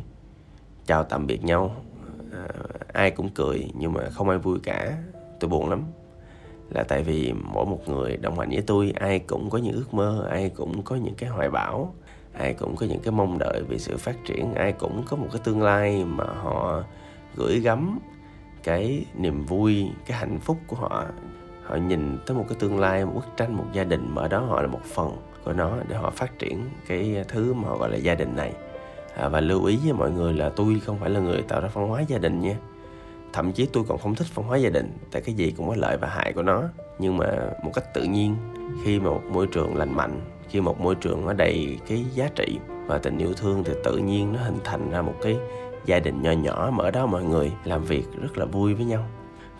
chào 0.86 1.03
tạm 1.03 1.27
biệt 1.27 1.44
nhau 1.44 1.75
à, 2.32 2.48
ai 2.94 3.12
cũng 3.12 3.29
cười 3.29 3.70
nhưng 3.74 3.94
mà 3.94 4.10
không 4.10 4.29
ai 4.29 4.38
vui 4.38 4.60
cả 4.63 4.98
tôi 5.39 5.50
buồn 5.50 5.70
lắm. 5.70 5.84
Là 6.70 6.84
tại 6.84 7.03
vì 7.03 7.34
mỗi 7.53 7.65
một 7.65 7.89
người 7.89 8.17
đồng 8.17 8.39
hành 8.39 8.50
với 8.50 8.63
tôi 8.67 8.94
ai 9.00 9.20
cũng 9.20 9.50
có 9.50 9.58
những 9.58 9.75
ước 9.75 9.94
mơ 9.94 10.27
ai 10.29 10.50
cũng 10.50 10.82
có 10.82 10.96
những 10.96 11.15
cái 11.15 11.29
hoài 11.29 11.50
bão 11.50 11.94
ai 12.34 12.53
cũng 12.53 12.75
có 12.75 12.86
những 12.86 13.00
cái 13.00 13.12
mong 13.12 13.38
đợi 13.38 13.62
về 13.67 13.77
sự 13.77 13.98
phát 13.98 14.15
triển 14.25 14.53
ai 14.53 14.72
cũng 14.72 15.03
có 15.08 15.17
một 15.17 15.27
cái 15.32 15.41
tương 15.44 15.62
lai 15.62 16.06
mà 16.06 16.24
họ 16.24 16.84
gửi 17.36 17.60
gắm 17.60 18.00
cái 18.63 19.06
niềm 19.15 19.46
vui 19.46 19.91
cái 20.06 20.17
hạnh 20.17 20.39
phúc 20.39 20.58
của 20.67 20.75
họ. 20.75 21.06
Họ 21.63 21.75
nhìn 21.75 22.17
tới 22.25 22.38
một 22.38 22.46
cái 22.50 22.58
tương 22.60 22.79
lai 22.79 23.06
một 23.06 23.12
bức 23.15 23.25
tranh 23.38 23.58
một 23.58 23.65
gia 23.74 23.84
đình 23.84 24.15
mà 24.15 24.22
ở 24.22 24.27
đó 24.27 24.39
họ 24.39 24.62
là 24.62 24.67
một 24.67 24.84
phần 24.84 25.12
của 25.46 25.53
nó 25.53 25.77
để 25.88 25.96
họ 25.96 26.10
phát 26.10 26.39
triển 26.39 26.65
cái 26.88 27.24
thứ 27.27 27.53
mà 27.53 27.67
họ 27.67 27.77
gọi 27.77 27.89
là 27.89 27.98
gia 27.98 28.15
đình 28.15 28.36
này. 28.36 28.53
À, 29.15 29.29
và 29.29 29.41
lưu 29.41 29.65
ý 29.65 29.77
với 29.84 29.94
mọi 29.94 30.12
người 30.12 30.34
là 30.34 30.50
tôi 30.50 30.82
không 30.86 30.98
phải 31.00 31.10
là 31.10 31.20
người 31.20 31.41
tạo 31.41 31.62
ra 31.62 31.70
văn 31.74 31.88
hóa 31.88 32.01
gia 32.01 32.17
đình 32.17 32.39
nha 32.39 32.56
thậm 33.38 33.51
chí 33.51 33.65
tôi 33.65 33.84
còn 33.88 33.98
không 33.98 34.15
thích 34.15 34.27
văn 34.34 34.48
hóa 34.48 34.58
gia 34.58 34.70
đình 34.70 34.98
tại 35.12 35.22
cái 35.22 35.36
gì 35.36 35.53
cũng 35.58 35.70
có 35.70 35.75
lợi 35.75 35.98
và 35.98 36.08
hại 36.08 36.34
của 36.34 36.41
nó. 36.41 36.63
Nhưng 37.00 37.17
mà 37.17 37.27
một 37.63 37.72
cách 37.74 37.94
tự 37.94 38.03
nhiên 38.03 38.36
khi 38.84 39.00
mà 39.00 39.10
một 39.10 39.22
môi 39.32 39.48
trường 39.48 39.75
lành 39.75 39.96
mạnh 39.96 40.22
khi 40.50 40.62
một 40.62 40.79
môi 40.79 40.96
trường 40.96 41.25
nó 41.25 41.34
đầy 41.34 41.79
cái 41.88 42.06
giá 42.13 42.29
trị 42.36 42.60
và 42.88 42.98
tình 42.98 43.17
yêu 43.17 43.34
thương 43.34 43.63
thì 43.63 43.74
tự 43.84 43.98
nhiên 43.98 44.34
nó 44.34 44.39
hình 44.39 44.58
thành 44.63 44.89
ra 44.89 45.01
một 45.01 45.13
cái 45.22 45.38
gia 45.86 46.00
đình 46.00 46.22
nhỏ 46.22 46.32
nhỏ 46.32 46.70
mà 46.74 46.84
ở 46.84 46.91
đó 46.91 47.06
mọi 47.06 47.24
người 47.24 47.51
làm 47.63 47.84
việc 47.84 48.06
rất 48.22 48.38
là 48.38 48.46
vui 48.46 48.74
với 48.74 48.86
nhau. 48.86 49.08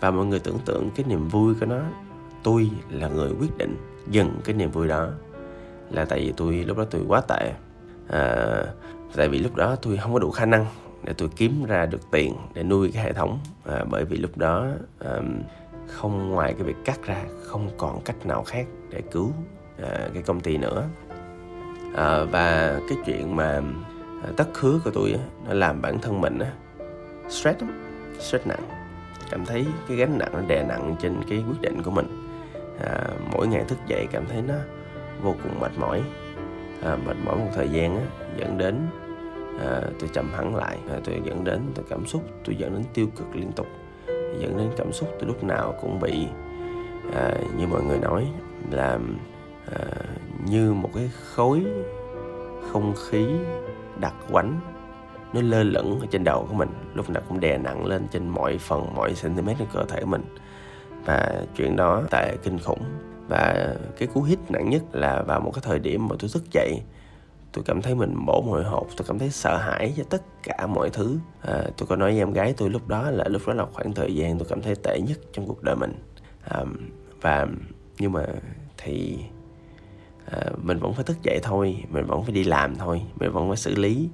Và 0.00 0.10
mọi 0.10 0.26
người 0.26 0.38
tưởng 0.38 0.58
tượng 0.64 0.90
cái 0.90 1.06
niềm 1.08 1.28
vui 1.28 1.54
của 1.60 1.66
nó 1.66 1.80
tôi 2.42 2.70
là 2.90 3.08
người 3.08 3.32
quyết 3.40 3.58
định 3.58 3.76
dừng 4.10 4.40
cái 4.44 4.54
niềm 4.54 4.70
vui 4.70 4.88
đó 4.88 5.08
là 5.90 6.04
tại 6.04 6.18
vì 6.20 6.32
tôi 6.36 6.54
lúc 6.54 6.78
đó 6.78 6.84
tôi 6.90 7.02
quá 7.08 7.20
tệ. 7.28 7.52
À, 8.08 8.62
tại 9.16 9.28
vì 9.28 9.38
lúc 9.38 9.56
đó 9.56 9.76
tôi 9.82 9.96
không 9.96 10.12
có 10.12 10.18
đủ 10.18 10.30
khả 10.30 10.46
năng 10.46 10.66
để 11.04 11.12
tôi 11.18 11.28
kiếm 11.36 11.64
ra 11.64 11.86
được 11.86 12.10
tiền 12.10 12.34
để 12.54 12.62
nuôi 12.62 12.90
cái 12.94 13.04
hệ 13.04 13.12
thống. 13.12 13.38
À, 13.64 13.84
bởi 13.90 14.04
vì 14.04 14.16
lúc 14.16 14.38
đó 14.38 14.66
à, 14.98 15.18
không 15.86 16.30
ngoài 16.30 16.54
cái 16.54 16.62
việc 16.62 16.76
cắt 16.84 17.00
ra 17.06 17.24
không 17.42 17.70
còn 17.78 18.00
cách 18.04 18.26
nào 18.26 18.42
khác 18.42 18.66
để 18.90 19.02
cứu 19.10 19.32
à, 19.82 20.08
cái 20.14 20.22
công 20.22 20.40
ty 20.40 20.56
nữa. 20.56 20.88
À, 21.94 22.24
và 22.24 22.78
cái 22.88 22.98
chuyện 23.06 23.36
mà 23.36 23.62
à, 24.22 24.30
tất 24.36 24.48
khứa 24.54 24.80
của 24.84 24.90
tôi 24.90 25.12
á, 25.12 25.20
nó 25.46 25.54
làm 25.54 25.82
bản 25.82 25.98
thân 25.98 26.20
mình 26.20 26.38
á, 26.38 26.52
stress 27.28 27.60
lắm 27.60 27.84
stress 28.18 28.46
nặng. 28.46 28.62
Cảm 29.30 29.46
thấy 29.46 29.66
cái 29.88 29.96
gánh 29.96 30.18
nặng 30.18 30.30
nó 30.32 30.40
đè 30.48 30.64
nặng 30.64 30.96
trên 31.00 31.22
cái 31.28 31.44
quyết 31.48 31.60
định 31.60 31.82
của 31.82 31.90
mình. 31.90 32.28
À, 32.80 33.04
mỗi 33.32 33.46
ngày 33.46 33.64
thức 33.68 33.78
dậy 33.86 34.06
cảm 34.10 34.26
thấy 34.26 34.42
nó 34.42 34.54
vô 35.22 35.34
cùng 35.42 35.60
mệt 35.60 35.72
mỏi. 35.78 36.02
À, 36.82 36.96
mệt 37.06 37.16
mỏi 37.24 37.36
một 37.36 37.50
thời 37.54 37.68
gian 37.68 37.96
á, 37.96 38.02
dẫn 38.36 38.58
đến 38.58 38.86
à, 39.58 39.82
tôi 40.00 40.10
chậm 40.12 40.32
hẳn 40.32 40.56
lại 40.56 40.78
à, 40.90 41.00
tôi 41.04 41.22
dẫn 41.24 41.44
đến 41.44 41.60
tôi 41.74 41.84
cảm 41.88 42.06
xúc 42.06 42.22
tôi 42.44 42.56
dẫn 42.56 42.74
đến 42.74 42.84
tiêu 42.94 43.06
cực 43.16 43.36
liên 43.36 43.52
tục. 43.52 43.66
Dẫn 44.38 44.56
đến 44.56 44.70
cảm 44.76 44.92
xúc 44.92 45.08
tôi 45.18 45.28
lúc 45.28 45.44
nào 45.44 45.74
cũng 45.80 46.00
bị 46.00 46.26
à, 47.14 47.34
như 47.58 47.66
mọi 47.66 47.82
người 47.82 47.98
nói 47.98 48.26
là 48.70 48.98
à, 49.72 49.84
như 50.46 50.72
một 50.72 50.90
cái 50.94 51.10
khối 51.34 51.64
không 52.72 52.94
khí 53.08 53.26
đặc 54.00 54.14
quánh. 54.30 54.60
Nó 55.32 55.40
lơ 55.42 55.62
lửng 55.62 56.00
ở 56.00 56.06
trên 56.10 56.24
đầu 56.24 56.46
của 56.48 56.54
mình 56.54 56.68
lúc 56.94 57.10
nào 57.10 57.22
cũng 57.28 57.40
đè 57.40 57.58
nặng 57.58 57.86
lên 57.86 58.06
trên 58.10 58.28
mọi 58.28 58.58
phần 58.58 58.94
mọi 58.94 59.14
cm 59.22 59.46
của 59.58 59.64
cơ 59.72 59.84
thể 59.88 60.04
mình. 60.04 60.22
Và 61.04 61.42
chuyện 61.56 61.76
đó 61.76 62.02
tệ 62.10 62.36
kinh 62.42 62.58
khủng. 62.58 62.82
Và 63.28 63.74
cái 63.98 64.08
cú 64.14 64.22
hít 64.22 64.38
nặng 64.48 64.70
nhất 64.70 64.82
là 64.92 65.22
vào 65.22 65.40
một 65.40 65.50
cái 65.54 65.62
thời 65.64 65.78
điểm 65.78 66.08
mà 66.08 66.16
tôi 66.18 66.30
thức 66.34 66.42
dậy 66.52 66.82
tôi 67.52 67.64
cảm 67.64 67.82
thấy 67.82 67.94
mình 67.94 68.26
bổ 68.26 68.40
hồi 68.40 68.64
hộp 68.64 68.86
tôi 68.96 69.06
cảm 69.08 69.18
thấy 69.18 69.30
sợ 69.30 69.56
hãi 69.56 69.94
cho 69.96 70.04
tất 70.10 70.22
cả 70.42 70.66
mọi 70.66 70.90
thứ. 70.90 71.18
À, 71.42 71.64
tôi 71.76 71.86
có 71.86 71.96
nói 71.96 72.10
với 72.10 72.18
em 72.18 72.32
gái 72.32 72.54
tôi 72.56 72.70
lúc 72.70 72.88
đó 72.88 73.10
là 73.10 73.24
lúc 73.28 73.42
đó 73.46 73.54
là 73.54 73.66
khoảng 73.72 73.94
thời 73.94 74.14
gian 74.14 74.38
tôi 74.38 74.46
cảm 74.50 74.62
thấy 74.62 74.74
tệ 74.74 75.00
nhất 75.00 75.18
trong 75.32 75.46
cuộc 75.46 75.62
đời 75.62 75.76
mình. 75.76 75.94
À, 76.44 76.64
và 77.20 77.46
nhưng 77.98 78.12
mà 78.12 78.26
thì 78.76 79.18
à, 80.26 80.42
mình 80.62 80.78
vẫn 80.78 80.94
phải 80.94 81.04
thức 81.04 81.16
dậy 81.22 81.38
thôi 81.42 81.84
mình 81.90 82.06
vẫn 82.06 82.22
phải 82.22 82.32
đi 82.32 82.44
làm 82.44 82.76
thôi 82.76 83.02
mình 83.20 83.32
vẫn 83.32 83.48
phải 83.48 83.56
xử 83.56 83.74
lý 83.74 84.08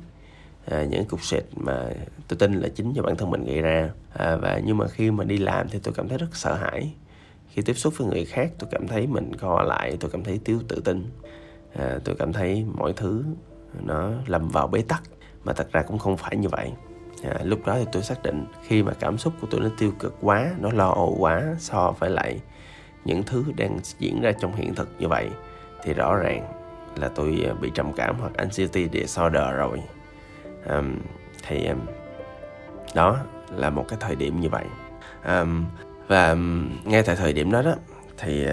à, 0.67 0.85
những 0.85 1.05
cục 1.05 1.25
sệt 1.25 1.43
mà 1.57 1.91
tôi 2.29 2.37
tin 2.39 2.53
là 2.55 2.69
chính 2.69 2.93
do 2.93 3.03
bản 3.03 3.17
thân 3.17 3.31
mình 3.31 3.45
gây 3.45 3.61
ra. 3.61 3.91
À, 4.13 4.37
và 4.37 4.61
nhưng 4.65 4.79
mà 4.79 4.89
khi 4.89 5.11
mà 5.11 5.25
đi 5.25 5.39
làm 5.39 5.69
thì 5.69 5.79
tôi 5.83 5.95
cảm 5.95 6.09
thấy 6.09 6.19
rất 6.19 6.37
sợ 6.37 6.55
hãi. 6.55 6.95
Khi 7.49 7.63
tiếp 7.63 7.75
xúc 7.75 7.95
với 7.97 8.09
người 8.09 8.25
khác 8.25 8.53
tôi 8.59 8.69
cảm 8.73 8.89
thấy 8.89 9.07
mình 9.07 9.37
co 9.37 9.63
lại 9.63 9.97
tôi 10.01 10.11
cảm 10.11 10.25
thấy 10.25 10.41
thiếu 10.45 10.61
tự 10.69 10.81
tin 10.85 11.11
à, 11.79 11.99
tôi 12.05 12.15
cảm 12.19 12.33
thấy 12.33 12.65
mọi 12.75 12.93
thứ 12.93 13.25
nó 13.83 14.11
lầm 14.27 14.49
vào 14.49 14.69
bế 14.69 14.83
tắc 14.89 15.03
mà 15.45 15.53
thật 15.53 15.73
ra 15.73 15.83
cũng 15.83 15.99
không 15.99 16.17
phải 16.17 16.37
như 16.37 16.49
vậy. 16.49 16.73
À, 17.23 17.39
lúc 17.45 17.67
đó 17.67 17.77
thì 17.79 17.87
tôi 17.93 18.03
xác 18.03 18.23
định 18.23 18.47
khi 18.63 18.83
mà 18.83 18.93
cảm 19.01 19.19
xúc 19.19 19.33
của 19.41 19.47
tôi 19.51 19.61
nó 19.61 19.69
tiêu 19.79 19.93
cực 19.99 20.15
quá 20.21 20.51
nó 20.61 20.71
lo 20.73 20.91
âu 20.91 21.17
quá 21.19 21.43
so 21.59 21.95
với 21.99 22.11
lại 22.11 22.41
những 23.05 23.23
thứ 23.23 23.45
đang 23.57 23.79
diễn 23.99 24.21
ra 24.21 24.33
trong 24.33 24.57
hiện 24.57 24.75
thực 24.75 24.89
như 24.99 25.09
vậy 25.09 25.29
thì 25.83 25.95
rõ 25.95 26.17
ràng 26.17 26.53
là 26.97 27.09
tôi 27.09 27.45
ờ, 27.47 27.55
bị 27.55 27.71
trầm 27.75 27.93
cảm 27.93 28.17
hoặc 28.21 28.35
anxiety 28.35 28.89
disorder 28.93 29.55
rồi. 29.57 29.83
Um, 30.69 30.97
thì 31.49 31.67
um, 31.67 31.79
đó 32.95 33.19
là 33.57 33.71
một 33.71 33.85
cái 33.89 33.99
thời 34.01 34.17
điểm 34.17 34.41
như 34.41 34.49
vậy. 34.49 34.65
Um, 35.27 35.65
và 36.09 36.31
um, 36.31 36.71
ngay 36.85 37.03
tại 37.03 37.17
thời 37.17 37.33
điểm 37.33 37.53
đó 37.53 37.63
đó 37.63 37.75
thì 38.19 38.47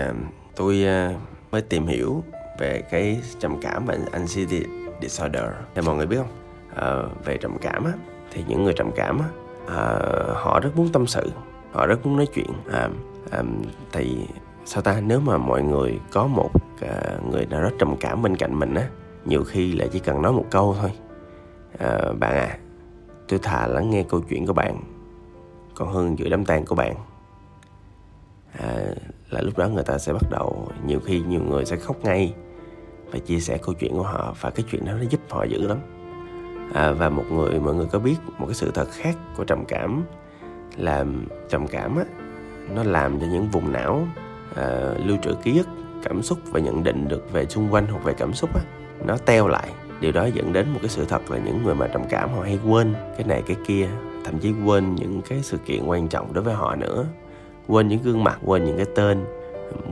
tôi 0.55 0.85
uh, 0.85 1.21
mới 1.51 1.61
tìm 1.61 1.87
hiểu 1.87 2.23
về 2.61 2.81
cái 2.91 3.21
trầm 3.39 3.59
cảm 3.61 3.85
và 3.85 3.97
anxiety 4.11 4.63
disorder. 5.01 5.43
Thì 5.75 5.81
mọi 5.81 5.95
người 5.95 6.07
biết 6.07 6.17
không? 6.17 6.31
À, 6.75 6.95
về 7.25 7.37
trầm 7.37 7.57
cảm 7.61 7.85
á 7.85 7.91
thì 8.31 8.43
những 8.47 8.63
người 8.63 8.73
trầm 8.73 8.91
cảm 8.95 9.19
á 9.19 9.25
à, 9.67 9.99
họ 10.33 10.59
rất 10.59 10.69
muốn 10.75 10.89
tâm 10.89 11.07
sự 11.07 11.31
họ 11.71 11.87
rất 11.87 12.05
muốn 12.05 12.15
nói 12.17 12.27
chuyện. 12.33 12.49
À, 12.71 12.89
à, 13.31 13.43
thì 13.91 14.27
sao 14.65 14.81
ta? 14.81 15.01
Nếu 15.01 15.19
mà 15.19 15.37
mọi 15.37 15.63
người 15.63 15.99
có 16.11 16.27
một 16.27 16.49
à, 16.81 17.17
người 17.31 17.45
nào 17.45 17.61
đó 17.61 17.69
trầm 17.79 17.95
cảm 17.99 18.21
bên 18.21 18.37
cạnh 18.37 18.59
mình 18.59 18.73
á 18.73 18.87
nhiều 19.25 19.43
khi 19.43 19.71
là 19.71 19.87
chỉ 19.91 19.99
cần 19.99 20.21
nói 20.21 20.33
một 20.33 20.45
câu 20.51 20.75
thôi. 20.81 20.91
À, 21.79 21.99
bạn 22.19 22.35
à 22.35 22.57
tôi 23.27 23.39
thà 23.43 23.67
lắng 23.67 23.89
nghe 23.89 24.03
câu 24.03 24.21
chuyện 24.29 24.45
của 24.45 24.53
bạn 24.53 24.77
còn 25.75 25.93
hơn 25.93 26.19
giữa 26.19 26.29
đám 26.29 26.45
tang 26.45 26.65
của 26.65 26.75
bạn. 26.75 26.95
À, 28.59 28.75
là 29.29 29.41
lúc 29.41 29.57
đó 29.57 29.67
người 29.67 29.83
ta 29.83 29.97
sẽ 29.97 30.13
bắt 30.13 30.23
đầu 30.31 30.67
nhiều 30.85 30.99
khi 30.99 31.21
nhiều 31.21 31.41
người 31.41 31.65
sẽ 31.65 31.75
khóc 31.75 31.95
ngay 32.03 32.33
và 33.11 33.19
chia 33.19 33.39
sẻ 33.39 33.57
câu 33.57 33.75
chuyện 33.75 33.93
của 33.93 34.03
họ 34.03 34.35
và 34.41 34.49
cái 34.49 34.65
chuyện 34.71 34.85
đó 34.85 34.93
nó 34.93 35.03
giúp 35.09 35.21
họ 35.29 35.43
dữ 35.43 35.67
lắm. 35.67 35.77
À, 36.73 36.91
và 36.91 37.09
một 37.09 37.25
người 37.31 37.59
mọi 37.59 37.75
người 37.75 37.87
có 37.91 37.99
biết 37.99 38.15
một 38.37 38.45
cái 38.45 38.55
sự 38.55 38.71
thật 38.73 38.87
khác 38.91 39.15
của 39.37 39.43
trầm 39.43 39.65
cảm 39.65 40.03
là 40.77 41.05
trầm 41.49 41.67
cảm 41.67 41.97
á 41.97 42.03
nó 42.69 42.83
làm 42.83 43.19
cho 43.19 43.25
những 43.31 43.49
vùng 43.49 43.71
não 43.71 44.07
à, 44.55 44.93
lưu 45.05 45.17
trữ 45.23 45.33
ký 45.43 45.57
ức 45.57 45.67
cảm 46.03 46.21
xúc 46.21 46.39
và 46.45 46.59
nhận 46.59 46.83
định 46.83 47.07
được 47.07 47.31
về 47.31 47.45
xung 47.45 47.73
quanh 47.73 47.87
hoặc 47.87 48.03
về 48.03 48.13
cảm 48.13 48.33
xúc 48.33 48.49
á 48.55 48.61
nó 49.05 49.17
teo 49.17 49.47
lại. 49.47 49.69
Điều 50.01 50.11
đó 50.11 50.25
dẫn 50.25 50.53
đến 50.53 50.69
một 50.69 50.79
cái 50.81 50.89
sự 50.89 51.05
thật 51.05 51.31
là 51.31 51.37
những 51.37 51.63
người 51.63 51.75
mà 51.75 51.87
trầm 51.87 52.01
cảm 52.09 52.33
họ 52.33 52.43
hay 52.43 52.59
quên 52.67 52.93
cái 53.17 53.27
này 53.27 53.43
cái 53.47 53.57
kia 53.67 53.89
thậm 54.25 54.39
chí 54.39 54.53
quên 54.65 54.95
những 54.95 55.21
cái 55.21 55.39
sự 55.41 55.57
kiện 55.57 55.85
quan 55.85 56.07
trọng 56.07 56.33
đối 56.33 56.43
với 56.43 56.53
họ 56.53 56.75
nữa. 56.75 57.05
Quên 57.67 57.87
những 57.87 58.01
gương 58.03 58.23
mặt 58.23 58.39
quên 58.45 58.65
những 58.65 58.77
cái 58.77 58.85
tên 58.95 59.25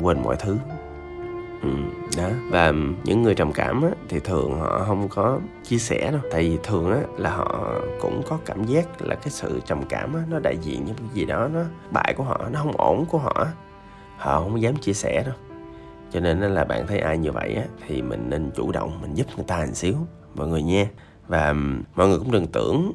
quên 0.01 0.23
mọi 0.23 0.35
thứ 0.39 0.57
ừ, 1.61 1.69
đó. 2.17 2.29
Và 2.49 2.73
những 3.03 3.21
người 3.21 3.35
trầm 3.35 3.53
cảm 3.53 3.81
á, 3.81 3.89
thì 4.09 4.19
thường 4.19 4.59
họ 4.59 4.83
không 4.87 5.07
có 5.09 5.39
chia 5.63 5.77
sẻ 5.77 6.11
đâu. 6.11 6.21
Tại 6.31 6.49
vì 6.49 6.57
thường 6.63 6.91
á, 6.91 6.99
là 7.17 7.35
họ 7.35 7.73
cũng 8.01 8.21
có 8.29 8.39
cảm 8.45 8.65
giác 8.65 9.01
là 9.01 9.15
cái 9.15 9.29
sự 9.29 9.61
trầm 9.65 9.83
cảm 9.89 10.13
á, 10.13 10.21
nó 10.29 10.39
đại 10.39 10.57
diện 10.61 10.85
những 10.85 10.95
cái 10.95 11.07
gì 11.13 11.25
đó 11.25 11.47
nó 11.53 11.63
bại 11.91 12.13
của 12.17 12.23
họ 12.23 12.41
nó 12.51 12.59
không 12.59 12.77
ổn 12.77 13.05
của 13.05 13.17
họ 13.17 13.47
họ 14.17 14.39
không 14.39 14.61
dám 14.61 14.75
chia 14.75 14.93
sẻ 14.93 15.23
đâu. 15.25 15.35
Cho 16.11 16.19
nên 16.19 16.39
là 16.39 16.63
bạn 16.63 16.87
thấy 16.87 16.99
ai 16.99 17.17
như 17.17 17.31
vậy 17.31 17.53
á, 17.53 17.63
thì 17.87 18.01
mình 18.01 18.25
nên 18.29 18.51
chủ 18.55 18.71
động 18.71 19.01
mình 19.01 19.13
giúp 19.13 19.27
người 19.35 19.45
ta 19.47 19.65
một 19.65 19.73
xíu 19.73 19.95
mọi 20.35 20.47
người 20.47 20.63
nha. 20.63 20.89
Và 21.27 21.53
mọi 21.95 22.07
người 22.07 22.19
cũng 22.19 22.31
đừng 22.31 22.47
tưởng 22.47 22.93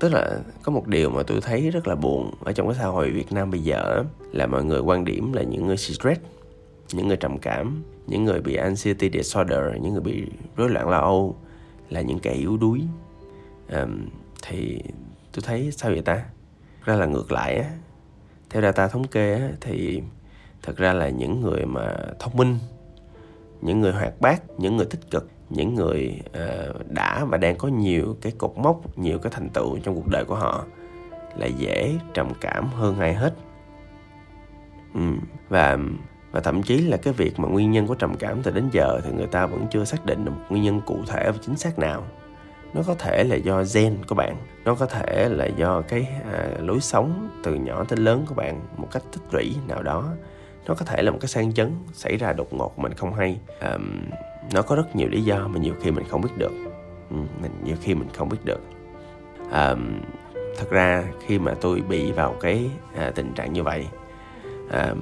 tức 0.00 0.12
là 0.12 0.38
có 0.62 0.72
một 0.72 0.86
điều 0.86 1.10
mà 1.10 1.22
tôi 1.22 1.40
thấy 1.40 1.70
rất 1.70 1.88
là 1.88 1.94
buồn 1.94 2.30
ở 2.44 2.52
trong 2.52 2.66
cái 2.66 2.76
xã 2.78 2.86
hội 2.86 3.10
Việt 3.10 3.32
Nam 3.32 3.50
bây 3.50 3.60
giờ 3.60 4.04
là 4.32 4.46
mọi 4.46 4.64
người 4.64 4.80
quan 4.80 5.04
điểm 5.04 5.32
là 5.32 5.42
những 5.42 5.66
người 5.66 5.76
stress 5.76 6.20
những 6.92 7.08
người 7.08 7.16
trầm 7.16 7.38
cảm 7.38 7.82
những 8.06 8.24
người 8.24 8.40
bị 8.40 8.54
anxiety 8.56 9.10
disorder 9.12 9.60
những 9.80 9.92
người 9.92 10.02
bị 10.02 10.26
rối 10.56 10.70
loạn 10.70 10.88
lo 10.88 10.98
âu 10.98 11.36
là 11.90 12.00
những 12.00 12.18
kẻ 12.18 12.32
yếu 12.32 12.56
đuối. 12.56 12.82
Um, 13.72 14.08
thì 14.42 14.80
tôi 15.32 15.42
thấy 15.46 15.70
sao 15.72 15.90
vậy 15.90 16.02
ta? 16.02 16.24
Ra 16.84 16.94
là 16.94 17.06
ngược 17.06 17.32
lại 17.32 17.56
á. 17.58 17.70
Theo 18.50 18.62
data 18.62 18.88
thống 18.88 19.06
kê 19.06 19.34
á, 19.34 19.48
thì 19.60 20.02
thật 20.62 20.76
ra 20.76 20.92
là 20.92 21.08
những 21.08 21.40
người 21.40 21.66
mà 21.66 21.96
thông 22.18 22.36
minh 22.36 22.58
những 23.60 23.80
người 23.80 23.92
hoạt 23.92 24.20
bát 24.20 24.42
những 24.58 24.76
người 24.76 24.86
tích 24.86 25.10
cực 25.10 25.30
những 25.50 25.74
người 25.74 26.20
uh, 26.28 26.90
đã 26.90 27.24
và 27.24 27.38
đang 27.38 27.56
có 27.56 27.68
nhiều 27.68 28.16
cái 28.20 28.32
cột 28.38 28.52
mốc 28.56 28.98
nhiều 28.98 29.18
cái 29.18 29.32
thành 29.34 29.48
tựu 29.50 29.78
trong 29.78 29.94
cuộc 29.94 30.06
đời 30.08 30.24
của 30.24 30.34
họ 30.34 30.64
là 31.36 31.46
dễ 31.46 31.98
trầm 32.14 32.32
cảm 32.40 32.68
hơn 32.68 32.98
ai 32.98 33.14
hết. 33.14 33.34
Ừ. 34.94 35.00
và 35.48 35.78
và 36.36 36.42
thậm 36.42 36.62
chí 36.62 36.78
là 36.78 36.96
cái 36.96 37.12
việc 37.12 37.38
mà 37.38 37.48
nguyên 37.48 37.70
nhân 37.70 37.86
của 37.86 37.94
trầm 37.94 38.14
cảm 38.18 38.42
từ 38.42 38.50
đến 38.50 38.68
giờ 38.72 39.00
thì 39.04 39.10
người 39.12 39.26
ta 39.26 39.46
vẫn 39.46 39.66
chưa 39.70 39.84
xác 39.84 40.06
định 40.06 40.24
được 40.24 40.30
một 40.30 40.44
nguyên 40.48 40.62
nhân 40.62 40.80
cụ 40.86 40.98
thể 41.06 41.30
và 41.30 41.38
chính 41.42 41.56
xác 41.56 41.78
nào. 41.78 42.04
Nó 42.74 42.82
có 42.86 42.94
thể 42.94 43.24
là 43.24 43.36
do 43.36 43.62
gen 43.74 43.96
của 44.08 44.14
bạn 44.14 44.36
nó 44.64 44.74
có 44.74 44.86
thể 44.86 45.28
là 45.28 45.46
do 45.46 45.80
cái 45.80 46.08
à, 46.32 46.48
lối 46.58 46.80
sống 46.80 47.28
từ 47.44 47.54
nhỏ 47.54 47.84
tới 47.84 47.98
lớn 47.98 48.24
của 48.28 48.34
bạn 48.34 48.60
một 48.76 48.88
cách 48.92 49.02
tích 49.12 49.22
lũy 49.30 49.54
nào 49.68 49.82
đó. 49.82 50.04
Nó 50.66 50.74
có 50.74 50.84
thể 50.84 51.02
là 51.02 51.10
một 51.10 51.18
cái 51.20 51.28
sang 51.28 51.54
chấn 51.54 51.72
xảy 51.92 52.16
ra 52.16 52.32
đột 52.32 52.52
ngột 52.52 52.78
mình 52.78 52.94
không 52.94 53.14
hay. 53.14 53.38
À, 53.60 53.78
nó 54.52 54.62
có 54.62 54.76
rất 54.76 54.96
nhiều 54.96 55.08
lý 55.08 55.22
do 55.22 55.48
mà 55.48 55.58
nhiều 55.58 55.74
khi 55.82 55.90
mình 55.90 56.04
không 56.10 56.20
biết 56.20 56.36
được. 56.38 56.52
Ừ, 57.10 57.16
mình 57.42 57.52
nhiều 57.64 57.76
khi 57.82 57.94
mình 57.94 58.08
không 58.16 58.28
biết 58.28 58.44
được. 58.44 58.60
À, 59.50 59.74
thật 60.34 60.70
ra 60.70 61.04
khi 61.26 61.38
mà 61.38 61.54
tôi 61.60 61.80
bị 61.88 62.12
vào 62.12 62.36
cái 62.40 62.70
à, 62.96 63.12
tình 63.14 63.32
trạng 63.34 63.52
như 63.52 63.62
vậy 63.62 63.86
à, 64.70 64.94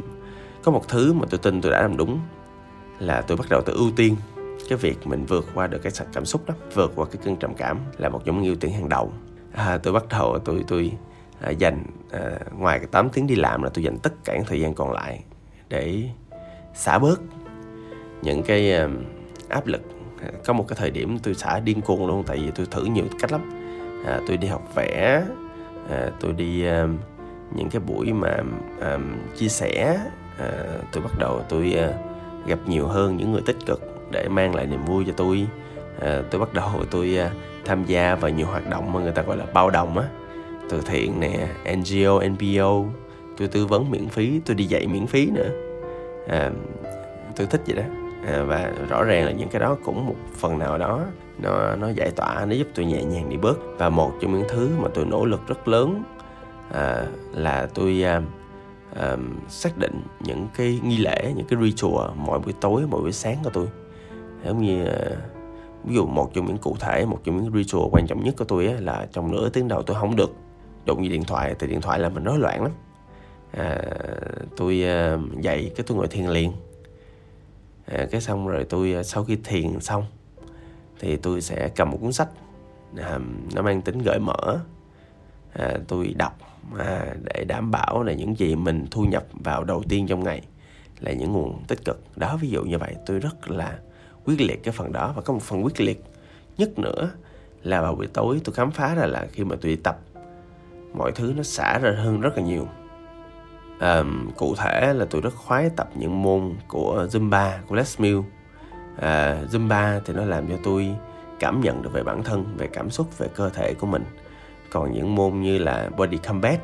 có 0.64 0.72
một 0.72 0.88
thứ 0.88 1.12
mà 1.12 1.26
tôi 1.30 1.38
tin 1.38 1.60
tôi 1.60 1.72
đã 1.72 1.82
làm 1.82 1.96
đúng 1.96 2.20
là 2.98 3.20
tôi 3.20 3.36
bắt 3.36 3.46
đầu 3.50 3.60
tôi 3.66 3.76
ưu 3.76 3.90
tiên 3.96 4.16
cái 4.68 4.78
việc 4.78 5.06
mình 5.06 5.26
vượt 5.26 5.46
qua 5.54 5.66
được 5.66 5.78
cái 5.82 5.92
sạch 5.92 6.06
cảm 6.12 6.24
xúc 6.24 6.42
đó 6.46 6.54
vượt 6.74 6.92
qua 6.96 7.06
cái 7.06 7.22
cơn 7.24 7.36
trầm 7.36 7.54
cảm 7.54 7.78
là 7.98 8.08
một 8.08 8.24
trong 8.24 8.36
những 8.36 8.44
ưu 8.44 8.56
tiên 8.56 8.72
hàng 8.72 8.88
đầu. 8.88 9.12
À, 9.52 9.78
tôi 9.82 9.92
bắt 9.92 10.04
đầu 10.10 10.38
tôi 10.38 10.64
tôi 10.68 10.92
à, 11.40 11.50
dành 11.50 11.84
à, 12.10 12.20
ngoài 12.58 12.78
cái 12.78 12.86
8 12.86 13.10
tiếng 13.10 13.26
đi 13.26 13.34
làm 13.34 13.62
là 13.62 13.68
tôi 13.74 13.84
dành 13.84 13.98
tất 13.98 14.12
cả 14.24 14.34
những 14.34 14.44
thời 14.46 14.60
gian 14.60 14.74
còn 14.74 14.92
lại 14.92 15.24
để 15.68 16.02
xả 16.74 16.98
bớt 16.98 17.20
những 18.22 18.42
cái 18.42 18.72
à, 18.72 18.88
áp 19.48 19.66
lực. 19.66 19.82
À, 20.22 20.30
có 20.44 20.52
một 20.52 20.64
cái 20.68 20.76
thời 20.80 20.90
điểm 20.90 21.18
tôi 21.18 21.34
xả 21.34 21.60
điên 21.60 21.80
cuồng 21.80 22.06
luôn 22.06 22.24
tại 22.26 22.36
vì 22.36 22.50
tôi 22.54 22.66
thử 22.70 22.84
nhiều 22.84 23.04
cách 23.20 23.32
lắm. 23.32 23.50
À, 24.06 24.20
tôi 24.28 24.36
đi 24.36 24.48
học 24.48 24.74
vẽ 24.74 25.24
à, 25.90 26.10
tôi 26.20 26.32
đi 26.32 26.64
à, 26.66 26.86
những 27.54 27.70
cái 27.70 27.80
buổi 27.80 28.12
mà 28.12 28.36
à, 28.80 28.98
chia 29.36 29.48
sẻ 29.48 29.98
à, 30.38 30.50
tôi 30.92 31.02
bắt 31.02 31.12
đầu 31.18 31.42
tôi 31.48 31.74
à, 31.78 31.88
gặp 32.46 32.58
nhiều 32.66 32.86
hơn 32.86 33.16
những 33.16 33.32
người 33.32 33.42
tích 33.46 33.56
cực 33.66 33.80
để 34.10 34.28
mang 34.28 34.54
lại 34.54 34.66
niềm 34.66 34.84
vui 34.84 35.04
cho 35.06 35.12
tôi. 35.16 35.46
À, 36.00 36.22
tôi 36.30 36.40
bắt 36.40 36.54
đầu 36.54 36.70
tôi 36.90 37.18
à, 37.18 37.30
tham 37.64 37.84
gia 37.84 38.14
vào 38.14 38.30
nhiều 38.30 38.46
hoạt 38.46 38.70
động 38.70 38.92
mà 38.92 39.00
người 39.00 39.12
ta 39.12 39.22
gọi 39.22 39.36
là 39.36 39.44
bao 39.54 39.70
đồng 39.70 39.98
á. 39.98 40.04
Từ 40.70 40.80
thiện 40.86 41.20
nè 41.20 41.48
NGO 41.76 42.20
NPO 42.28 42.82
tôi 43.36 43.48
tư 43.48 43.66
vấn 43.66 43.90
miễn 43.90 44.08
phí 44.08 44.40
tôi 44.46 44.54
đi 44.54 44.64
dạy 44.64 44.86
miễn 44.86 45.06
phí 45.06 45.30
nữa. 45.30 45.48
À, 46.28 46.50
tôi 47.36 47.46
thích 47.46 47.60
vậy 47.66 47.76
đó. 47.76 47.82
À, 48.26 48.42
và 48.42 48.72
rõ 48.88 49.04
ràng 49.04 49.24
là 49.24 49.32
những 49.32 49.48
cái 49.48 49.60
đó 49.60 49.76
cũng 49.84 50.06
một 50.06 50.16
phần 50.36 50.58
nào 50.58 50.78
đó 50.78 51.00
nó 51.38 51.76
nó 51.76 51.88
giải 51.88 52.10
tỏa 52.10 52.44
nó 52.48 52.54
giúp 52.54 52.66
tôi 52.74 52.86
nhẹ 52.86 53.04
nhàng 53.04 53.30
đi 53.30 53.36
bớt. 53.36 53.58
Và 53.78 53.88
một 53.88 54.12
trong 54.20 54.32
những 54.32 54.48
thứ 54.48 54.70
mà 54.78 54.88
tôi 54.94 55.04
nỗ 55.04 55.24
lực 55.24 55.40
rất 55.46 55.68
lớn 55.68 56.02
à, 56.72 57.06
là 57.32 57.68
tôi 57.74 58.04
à, 58.04 58.22
um, 59.00 59.38
xác 59.48 59.78
định 59.78 60.02
những 60.20 60.48
cái 60.54 60.80
nghi 60.82 60.96
lễ 60.96 61.32
những 61.36 61.46
cái 61.46 61.58
ritual 61.62 62.10
mỗi 62.16 62.38
buổi 62.38 62.52
tối 62.60 62.82
mỗi 62.90 63.02
buổi 63.02 63.12
sáng 63.12 63.36
của 63.44 63.50
tôi. 63.50 63.66
Giống 64.44 64.62
như 64.62 64.84
uh, 64.84 64.88
ví 65.84 65.94
dụ 65.94 66.06
một 66.06 66.30
trong 66.34 66.46
những 66.46 66.58
cụ 66.58 66.76
thể 66.80 67.06
một 67.06 67.20
trong 67.24 67.36
những 67.36 67.52
ritual 67.52 67.88
quan 67.90 68.06
trọng 68.06 68.24
nhất 68.24 68.34
của 68.38 68.44
tôi 68.44 68.66
á, 68.66 68.74
là 68.80 69.06
trong 69.12 69.30
nửa 69.30 69.48
tiếng 69.48 69.68
đầu 69.68 69.82
tôi 69.82 69.96
không 70.00 70.16
được. 70.16 70.32
Đụng 70.86 71.02
gì 71.02 71.08
điện 71.08 71.24
thoại 71.24 71.54
thì 71.58 71.66
điện 71.66 71.80
thoại 71.80 71.98
là 71.98 72.08
mình 72.08 72.24
rối 72.24 72.38
loạn 72.38 72.62
lắm. 72.62 72.72
À, 73.52 73.82
tôi 74.56 74.84
uh, 75.14 75.42
dậy 75.42 75.72
cái 75.76 75.84
tôi 75.86 75.98
ngồi 75.98 76.08
thiền 76.08 76.26
liền. 76.26 76.52
À, 77.86 78.06
cái 78.10 78.20
xong 78.20 78.48
rồi 78.48 78.64
tôi 78.64 78.96
uh, 79.00 79.06
sau 79.06 79.24
khi 79.24 79.36
thiền 79.44 79.80
xong 79.80 80.04
thì 81.00 81.16
tôi 81.16 81.40
sẽ 81.40 81.68
cầm 81.68 81.90
một 81.90 81.98
cuốn 82.00 82.12
sách 82.12 82.28
à, 82.96 83.18
nó 83.54 83.62
mang 83.62 83.82
tính 83.82 83.98
gợi 83.98 84.18
mở. 84.18 84.58
À, 85.52 85.78
tôi 85.88 86.14
đọc 86.18 86.38
à, 86.78 87.14
để 87.22 87.44
đảm 87.44 87.70
bảo 87.70 88.02
là 88.02 88.12
những 88.12 88.38
gì 88.38 88.56
mình 88.56 88.86
thu 88.90 89.04
nhập 89.04 89.24
vào 89.32 89.64
đầu 89.64 89.82
tiên 89.88 90.06
trong 90.06 90.24
ngày 90.24 90.42
là 91.00 91.12
những 91.12 91.32
nguồn 91.32 91.64
tích 91.68 91.84
cực. 91.84 92.02
Đó 92.16 92.36
ví 92.40 92.48
dụ 92.48 92.64
như 92.64 92.78
vậy 92.78 92.94
tôi 93.06 93.18
rất 93.18 93.50
là 93.50 93.78
quyết 94.24 94.40
liệt 94.40 94.64
cái 94.64 94.72
phần 94.72 94.92
đó. 94.92 95.12
Và 95.16 95.22
có 95.22 95.32
một 95.32 95.42
phần 95.42 95.64
quyết 95.64 95.80
liệt 95.80 96.04
nhất 96.58 96.78
nữa 96.78 97.10
là 97.62 97.82
vào 97.82 97.94
buổi 97.94 98.06
tối 98.06 98.40
tôi 98.44 98.54
khám 98.54 98.70
phá 98.70 98.94
ra 98.94 99.06
là 99.06 99.26
khi 99.32 99.44
mà 99.44 99.56
tôi 99.60 99.70
đi 99.70 99.76
tập 99.76 99.98
mọi 100.94 101.12
thứ 101.12 101.32
nó 101.36 101.42
xả 101.42 101.78
ra 101.78 101.90
hơn 101.90 102.20
rất 102.20 102.36
là 102.36 102.42
nhiều. 102.42 102.68
À, 103.80 104.02
cụ 104.36 104.54
thể 104.54 104.92
là 104.94 105.04
tôi 105.10 105.20
rất 105.20 105.34
khoái 105.34 105.70
tập 105.76 105.88
những 105.94 106.22
môn 106.22 106.54
của 106.68 107.06
Zumba 107.10 107.50
của 107.68 107.74
Les 107.74 108.00
Mills 108.00 108.24
à, 108.96 109.38
Zumba 109.50 110.00
thì 110.04 110.14
nó 110.14 110.24
làm 110.24 110.48
cho 110.48 110.54
tôi 110.64 110.94
cảm 111.40 111.60
nhận 111.60 111.82
được 111.82 111.92
về 111.92 112.02
bản 112.02 112.22
thân 112.22 112.56
về 112.56 112.66
cảm 112.66 112.90
xúc 112.90 113.18
về 113.18 113.28
cơ 113.34 113.50
thể 113.50 113.74
của 113.74 113.86
mình 113.86 114.04
còn 114.74 114.92
những 114.92 115.14
môn 115.14 115.40
như 115.40 115.58
là 115.58 115.90
body 115.96 116.16
combat 116.16 116.60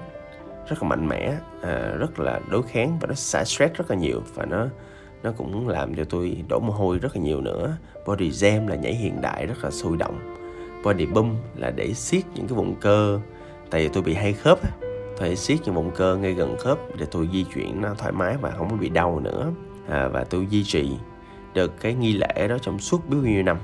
rất 0.69 0.83
là 0.83 0.89
mạnh 0.89 1.09
mẽ 1.09 1.37
à, 1.63 1.93
rất 1.99 2.21
là 2.21 2.41
đối 2.51 2.63
kháng 2.63 2.99
và 3.01 3.07
nó 3.09 3.15
xả 3.15 3.45
stress 3.45 3.75
rất 3.75 3.91
là 3.91 3.97
nhiều 3.97 4.23
và 4.35 4.45
nó 4.45 4.67
nó 5.23 5.33
cũng 5.37 5.69
làm 5.69 5.95
cho 5.95 6.05
tôi 6.05 6.45
đổ 6.49 6.61
mồ 6.61 6.73
hôi 6.73 6.99
rất 6.99 7.17
là 7.17 7.23
nhiều 7.23 7.41
nữa. 7.41 7.77
Body 8.07 8.31
jam 8.31 8.69
là 8.69 8.77
nhảy 8.77 8.95
hiện 8.95 9.21
đại 9.21 9.47
rất 9.47 9.65
là 9.65 9.71
sôi 9.71 9.97
động. 9.97 10.37
Body 10.85 11.07
boom 11.07 11.37
là 11.57 11.71
để 11.71 11.95
siết 11.95 12.23
những 12.35 12.49
cái 12.49 12.57
vùng 12.57 12.75
cơ. 12.75 13.21
Tại 13.71 13.83
vì 13.83 13.89
tôi 13.89 14.03
bị 14.03 14.15
hay 14.15 14.33
khớp 14.33 14.59
tôi 15.19 15.37
siết 15.37 15.59
những 15.65 15.75
vùng 15.75 15.91
cơ 15.91 16.17
ngay 16.17 16.33
gần 16.33 16.57
khớp 16.59 16.79
để 16.99 17.07
tôi 17.11 17.29
di 17.33 17.45
chuyển 17.55 17.83
nó 17.83 17.95
thoải 17.95 18.13
mái 18.13 18.37
và 18.41 18.51
không 18.51 18.71
có 18.71 18.77
bị 18.77 18.89
đau 18.89 19.21
nữa. 19.21 19.53
À, 19.89 20.09
và 20.09 20.25
tôi 20.25 20.47
duy 20.51 20.65
trì 20.65 20.91
được 21.55 21.81
cái 21.81 21.95
nghi 21.95 22.13
lễ 22.13 22.49
đó 22.49 22.59
trong 22.63 22.79
suốt 22.79 23.09
bao 23.09 23.21
nhiêu 23.21 23.43
năm. 23.43 23.57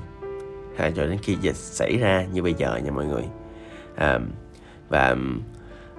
À, 0.77 0.91
cho 0.95 1.05
đến 1.05 1.17
khi 1.21 1.37
dịch 1.41 1.55
xảy 1.55 1.97
ra 1.97 2.25
như 2.33 2.43
bây 2.43 2.53
giờ 2.53 2.77
nha 2.83 2.91
mọi 2.91 3.05
người 3.05 3.23
à, 3.97 4.19
và 4.89 5.15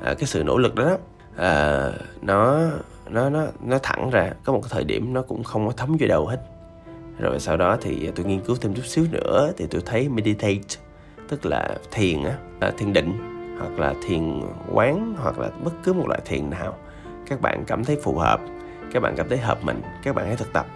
à, 0.02 0.14
cái 0.14 0.26
sự 0.26 0.43
nỗ 0.45 0.59
lực 0.59 0.75
đó 0.75 0.97
à, 1.37 1.90
nó 2.23 2.61
nó 3.11 3.31
nó 3.31 3.47
nó 3.64 3.78
thẳng 3.83 4.11
ra. 4.11 4.33
Có 4.45 4.52
một 4.52 4.61
cái 4.62 4.71
thời 4.73 4.85
điểm 4.85 5.12
nó 5.12 5.23
cũng 5.23 5.45
không 5.45 5.67
có 5.67 5.73
thấm 5.76 5.97
vô 6.00 6.07
đầu 6.09 6.26
hết. 6.26 6.40
Rồi 7.19 7.40
sau 7.40 7.57
đó 7.57 7.76
thì 7.81 8.11
tôi 8.14 8.26
nghiên 8.26 8.40
cứu 8.40 8.57
thêm 8.61 8.75
chút 8.75 8.87
xíu 8.87 9.05
nữa 9.12 9.52
thì 9.57 9.67
tôi 9.71 9.83
thấy 9.87 10.09
meditate 10.09 10.78
tức 11.28 11.47
là 11.47 11.76
thiền 11.90 12.25
á 12.25 12.38
à, 12.61 12.73
thiền 12.78 12.93
định 12.93 13.12
hoặc 13.59 13.78
là 13.78 13.95
thiền 14.07 14.43
quán 14.73 15.14
hoặc 15.19 15.38
là 15.38 15.50
bất 15.64 15.73
cứ 15.85 15.93
một 15.93 16.09
loại 16.09 16.21
thiền 16.25 16.50
nào 16.50 16.76
các 17.26 17.40
bạn 17.40 17.64
cảm 17.67 17.84
thấy 17.84 17.99
phù 18.02 18.19
hợp 18.19 18.41
các 18.93 19.02
bạn 19.02 19.15
cảm 19.17 19.28
thấy 19.28 19.39
hợp 19.39 19.58
mình 19.63 19.82
các 20.02 20.15
bạn 20.15 20.26
hãy 20.26 20.37
thực 20.37 20.52
tập. 20.52 20.67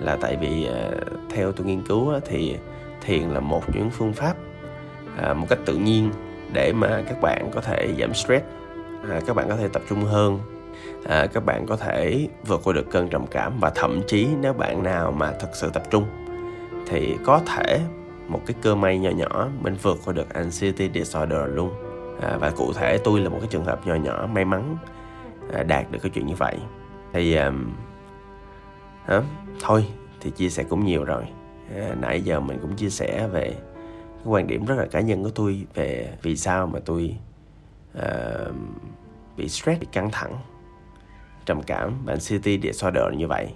Là 0.00 0.16
tại 0.20 0.36
vì 0.40 0.66
à, 0.66 0.90
theo 1.30 1.52
tôi 1.52 1.66
nghiên 1.66 1.82
cứu 1.86 2.12
thì 2.24 2.56
thiền 3.00 3.28
là 3.28 3.40
một 3.40 3.62
những 3.74 3.90
phương 3.90 4.12
pháp 4.12 4.34
à, 5.16 5.34
một 5.34 5.46
cách 5.48 5.58
tự 5.66 5.76
nhiên 5.76 6.10
để 6.52 6.72
mà 6.72 7.02
các 7.08 7.20
bạn 7.20 7.50
có 7.54 7.60
thể 7.60 7.94
giảm 7.98 8.14
stress. 8.14 8.44
À, 9.10 9.20
các 9.26 9.36
bạn 9.36 9.48
có 9.48 9.56
thể 9.56 9.68
tập 9.68 9.82
trung 9.88 10.04
hơn. 10.04 10.40
À, 11.08 11.26
các 11.26 11.44
bạn 11.44 11.66
có 11.66 11.76
thể 11.76 12.28
vượt 12.46 12.60
qua 12.64 12.72
được 12.72 12.90
cơn 12.90 13.08
trầm 13.08 13.26
cảm 13.26 13.52
và 13.60 13.70
thậm 13.74 14.00
chí 14.06 14.28
nếu 14.40 14.52
bạn 14.52 14.82
nào 14.82 15.12
mà 15.12 15.32
thật 15.40 15.48
sự 15.52 15.70
tập 15.70 15.82
trung 15.90 16.06
thì 16.86 17.16
có 17.24 17.40
thể 17.46 17.80
một 18.28 18.40
cái 18.46 18.54
cơ 18.62 18.74
may 18.74 18.98
nhỏ 18.98 19.10
nhỏ 19.10 19.48
mình 19.60 19.76
vượt 19.82 19.98
qua 20.04 20.12
được 20.12 20.34
anxiety 20.34 20.90
disorder 20.94 21.40
luôn. 21.46 21.72
À, 22.20 22.36
và 22.40 22.50
cụ 22.50 22.72
thể 22.72 22.98
tôi 23.04 23.20
là 23.20 23.28
một 23.28 23.38
cái 23.40 23.48
trường 23.50 23.64
hợp 23.64 23.86
nhỏ 23.86 23.94
nhỏ 23.94 24.28
may 24.32 24.44
mắn 24.44 24.76
à, 25.52 25.62
đạt 25.62 25.90
được 25.90 25.98
cái 26.02 26.10
chuyện 26.14 26.26
như 26.26 26.34
vậy. 26.34 26.56
Thì 27.12 27.34
à, 27.34 27.52
à, 29.06 29.22
thôi 29.60 29.86
thì 30.20 30.30
chia 30.30 30.48
sẻ 30.48 30.62
cũng 30.62 30.84
nhiều 30.84 31.04
rồi. 31.04 31.22
À, 31.76 31.94
nãy 32.00 32.20
giờ 32.20 32.40
mình 32.40 32.58
cũng 32.62 32.76
chia 32.76 32.90
sẻ 32.90 33.28
về 33.32 33.54
cái 34.24 34.32
quan 34.32 34.46
điểm 34.46 34.64
rất 34.64 34.74
là 34.74 34.86
cá 34.86 35.00
nhân 35.00 35.22
của 35.22 35.30
tôi 35.30 35.66
về 35.74 36.16
vì 36.22 36.36
sao 36.36 36.66
mà 36.66 36.78
tôi 36.84 37.16
uh, 37.98 38.54
bị 39.36 39.48
stress 39.48 39.80
bị 39.80 39.86
căng 39.92 40.10
thẳng 40.10 40.38
trầm 41.46 41.62
cảm 41.62 42.04
và 42.04 42.12
anxiety 42.12 42.60
disorder 42.62 43.04
như 43.16 43.28
vậy. 43.28 43.48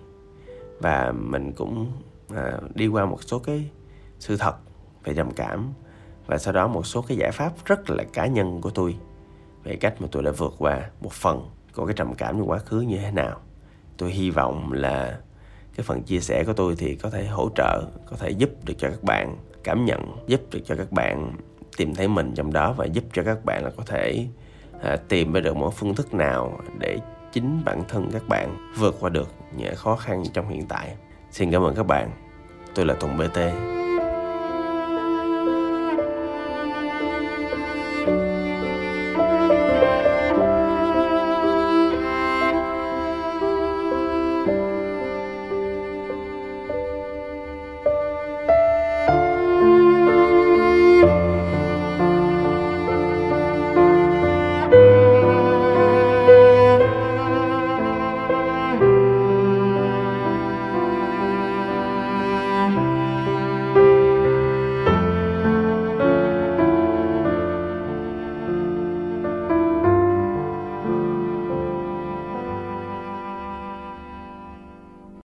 Và 0.81 1.13
mình 1.13 1.53
cũng 1.53 1.93
uh, 2.33 2.77
đi 2.77 2.87
qua 2.87 3.05
một 3.05 3.23
số 3.23 3.39
cái 3.39 3.71
sự 4.19 4.37
thật 4.37 4.57
về 5.05 5.15
trầm 5.15 5.31
cảm 5.31 5.73
và 6.27 6.39
sau 6.39 6.53
đó 6.53 6.69
một 6.69 6.87
số 6.87 7.03
cái 7.03 7.17
giải 7.17 7.31
pháp 7.33 7.53
rất 7.65 7.91
là 7.91 8.05
cá 8.13 8.27
nhân 8.27 8.61
của 8.61 8.71
tôi 8.71 8.97
về 9.65 9.77
cách 9.77 9.95
mà 10.03 10.09
tôi 10.13 10.23
đã 10.23 10.31
vượt 10.31 10.55
qua 10.59 10.91
một 11.01 11.13
phần 11.13 11.49
của 11.75 11.87
cái 11.87 11.95
trầm 11.95 12.15
cảm 12.15 12.39
trong 12.39 12.51
quá 12.51 12.59
khứ 12.59 12.81
như 12.81 12.99
thế 12.99 13.11
nào. 13.11 13.41
Tôi 13.99 14.11
hy 14.11 14.31
vọng 14.31 14.73
là 14.73 15.21
cái 15.77 15.85
phần 15.85 16.03
chia 16.03 16.21
sẻ 16.21 16.45
của 16.47 16.53
tôi 16.53 16.75
thì 16.79 16.95
có 16.95 17.11
thể 17.11 17.27
hỗ 17.27 17.51
trợ 17.55 17.83
có 18.11 18.17
thể 18.17 18.31
giúp 18.31 18.51
được 18.65 18.75
cho 18.79 18.91
các 18.91 19.03
bạn 19.03 19.37
cảm 19.67 19.85
nhận 19.85 20.01
giúp 20.27 20.41
được 20.51 20.61
cho 20.65 20.77
các 20.77 20.93
bạn 20.93 21.33
tìm 21.77 21.95
thấy 21.95 22.09
mình 22.09 22.35
trong 22.35 22.53
đó 22.53 22.73
và 22.73 22.85
giúp 22.85 23.05
cho 23.13 23.23
các 23.23 23.45
bạn 23.45 23.65
là 23.65 23.71
có 23.77 23.83
thể 23.87 24.27
à, 24.83 24.97
tìm 25.09 25.33
ra 25.33 25.41
được 25.41 25.57
một 25.57 25.75
phương 25.77 25.95
thức 25.95 26.15
nào 26.15 26.59
để 26.79 26.99
chính 27.33 27.63
bản 27.65 27.83
thân 27.89 28.11
các 28.13 28.29
bạn 28.29 28.73
vượt 28.77 28.97
qua 29.01 29.11
được 29.11 29.29
những 29.57 29.75
khó 29.75 29.97
khăn 29.97 30.23
trong 30.33 30.49
hiện 30.49 30.67
tại. 30.69 30.97
Xin 31.31 31.51
cảm 31.51 31.63
ơn 31.63 31.75
các 31.75 31.87
bạn. 31.87 32.11
Tôi 32.75 32.87
là 32.87 32.95
tùng 32.95 33.19
bt 33.19 33.39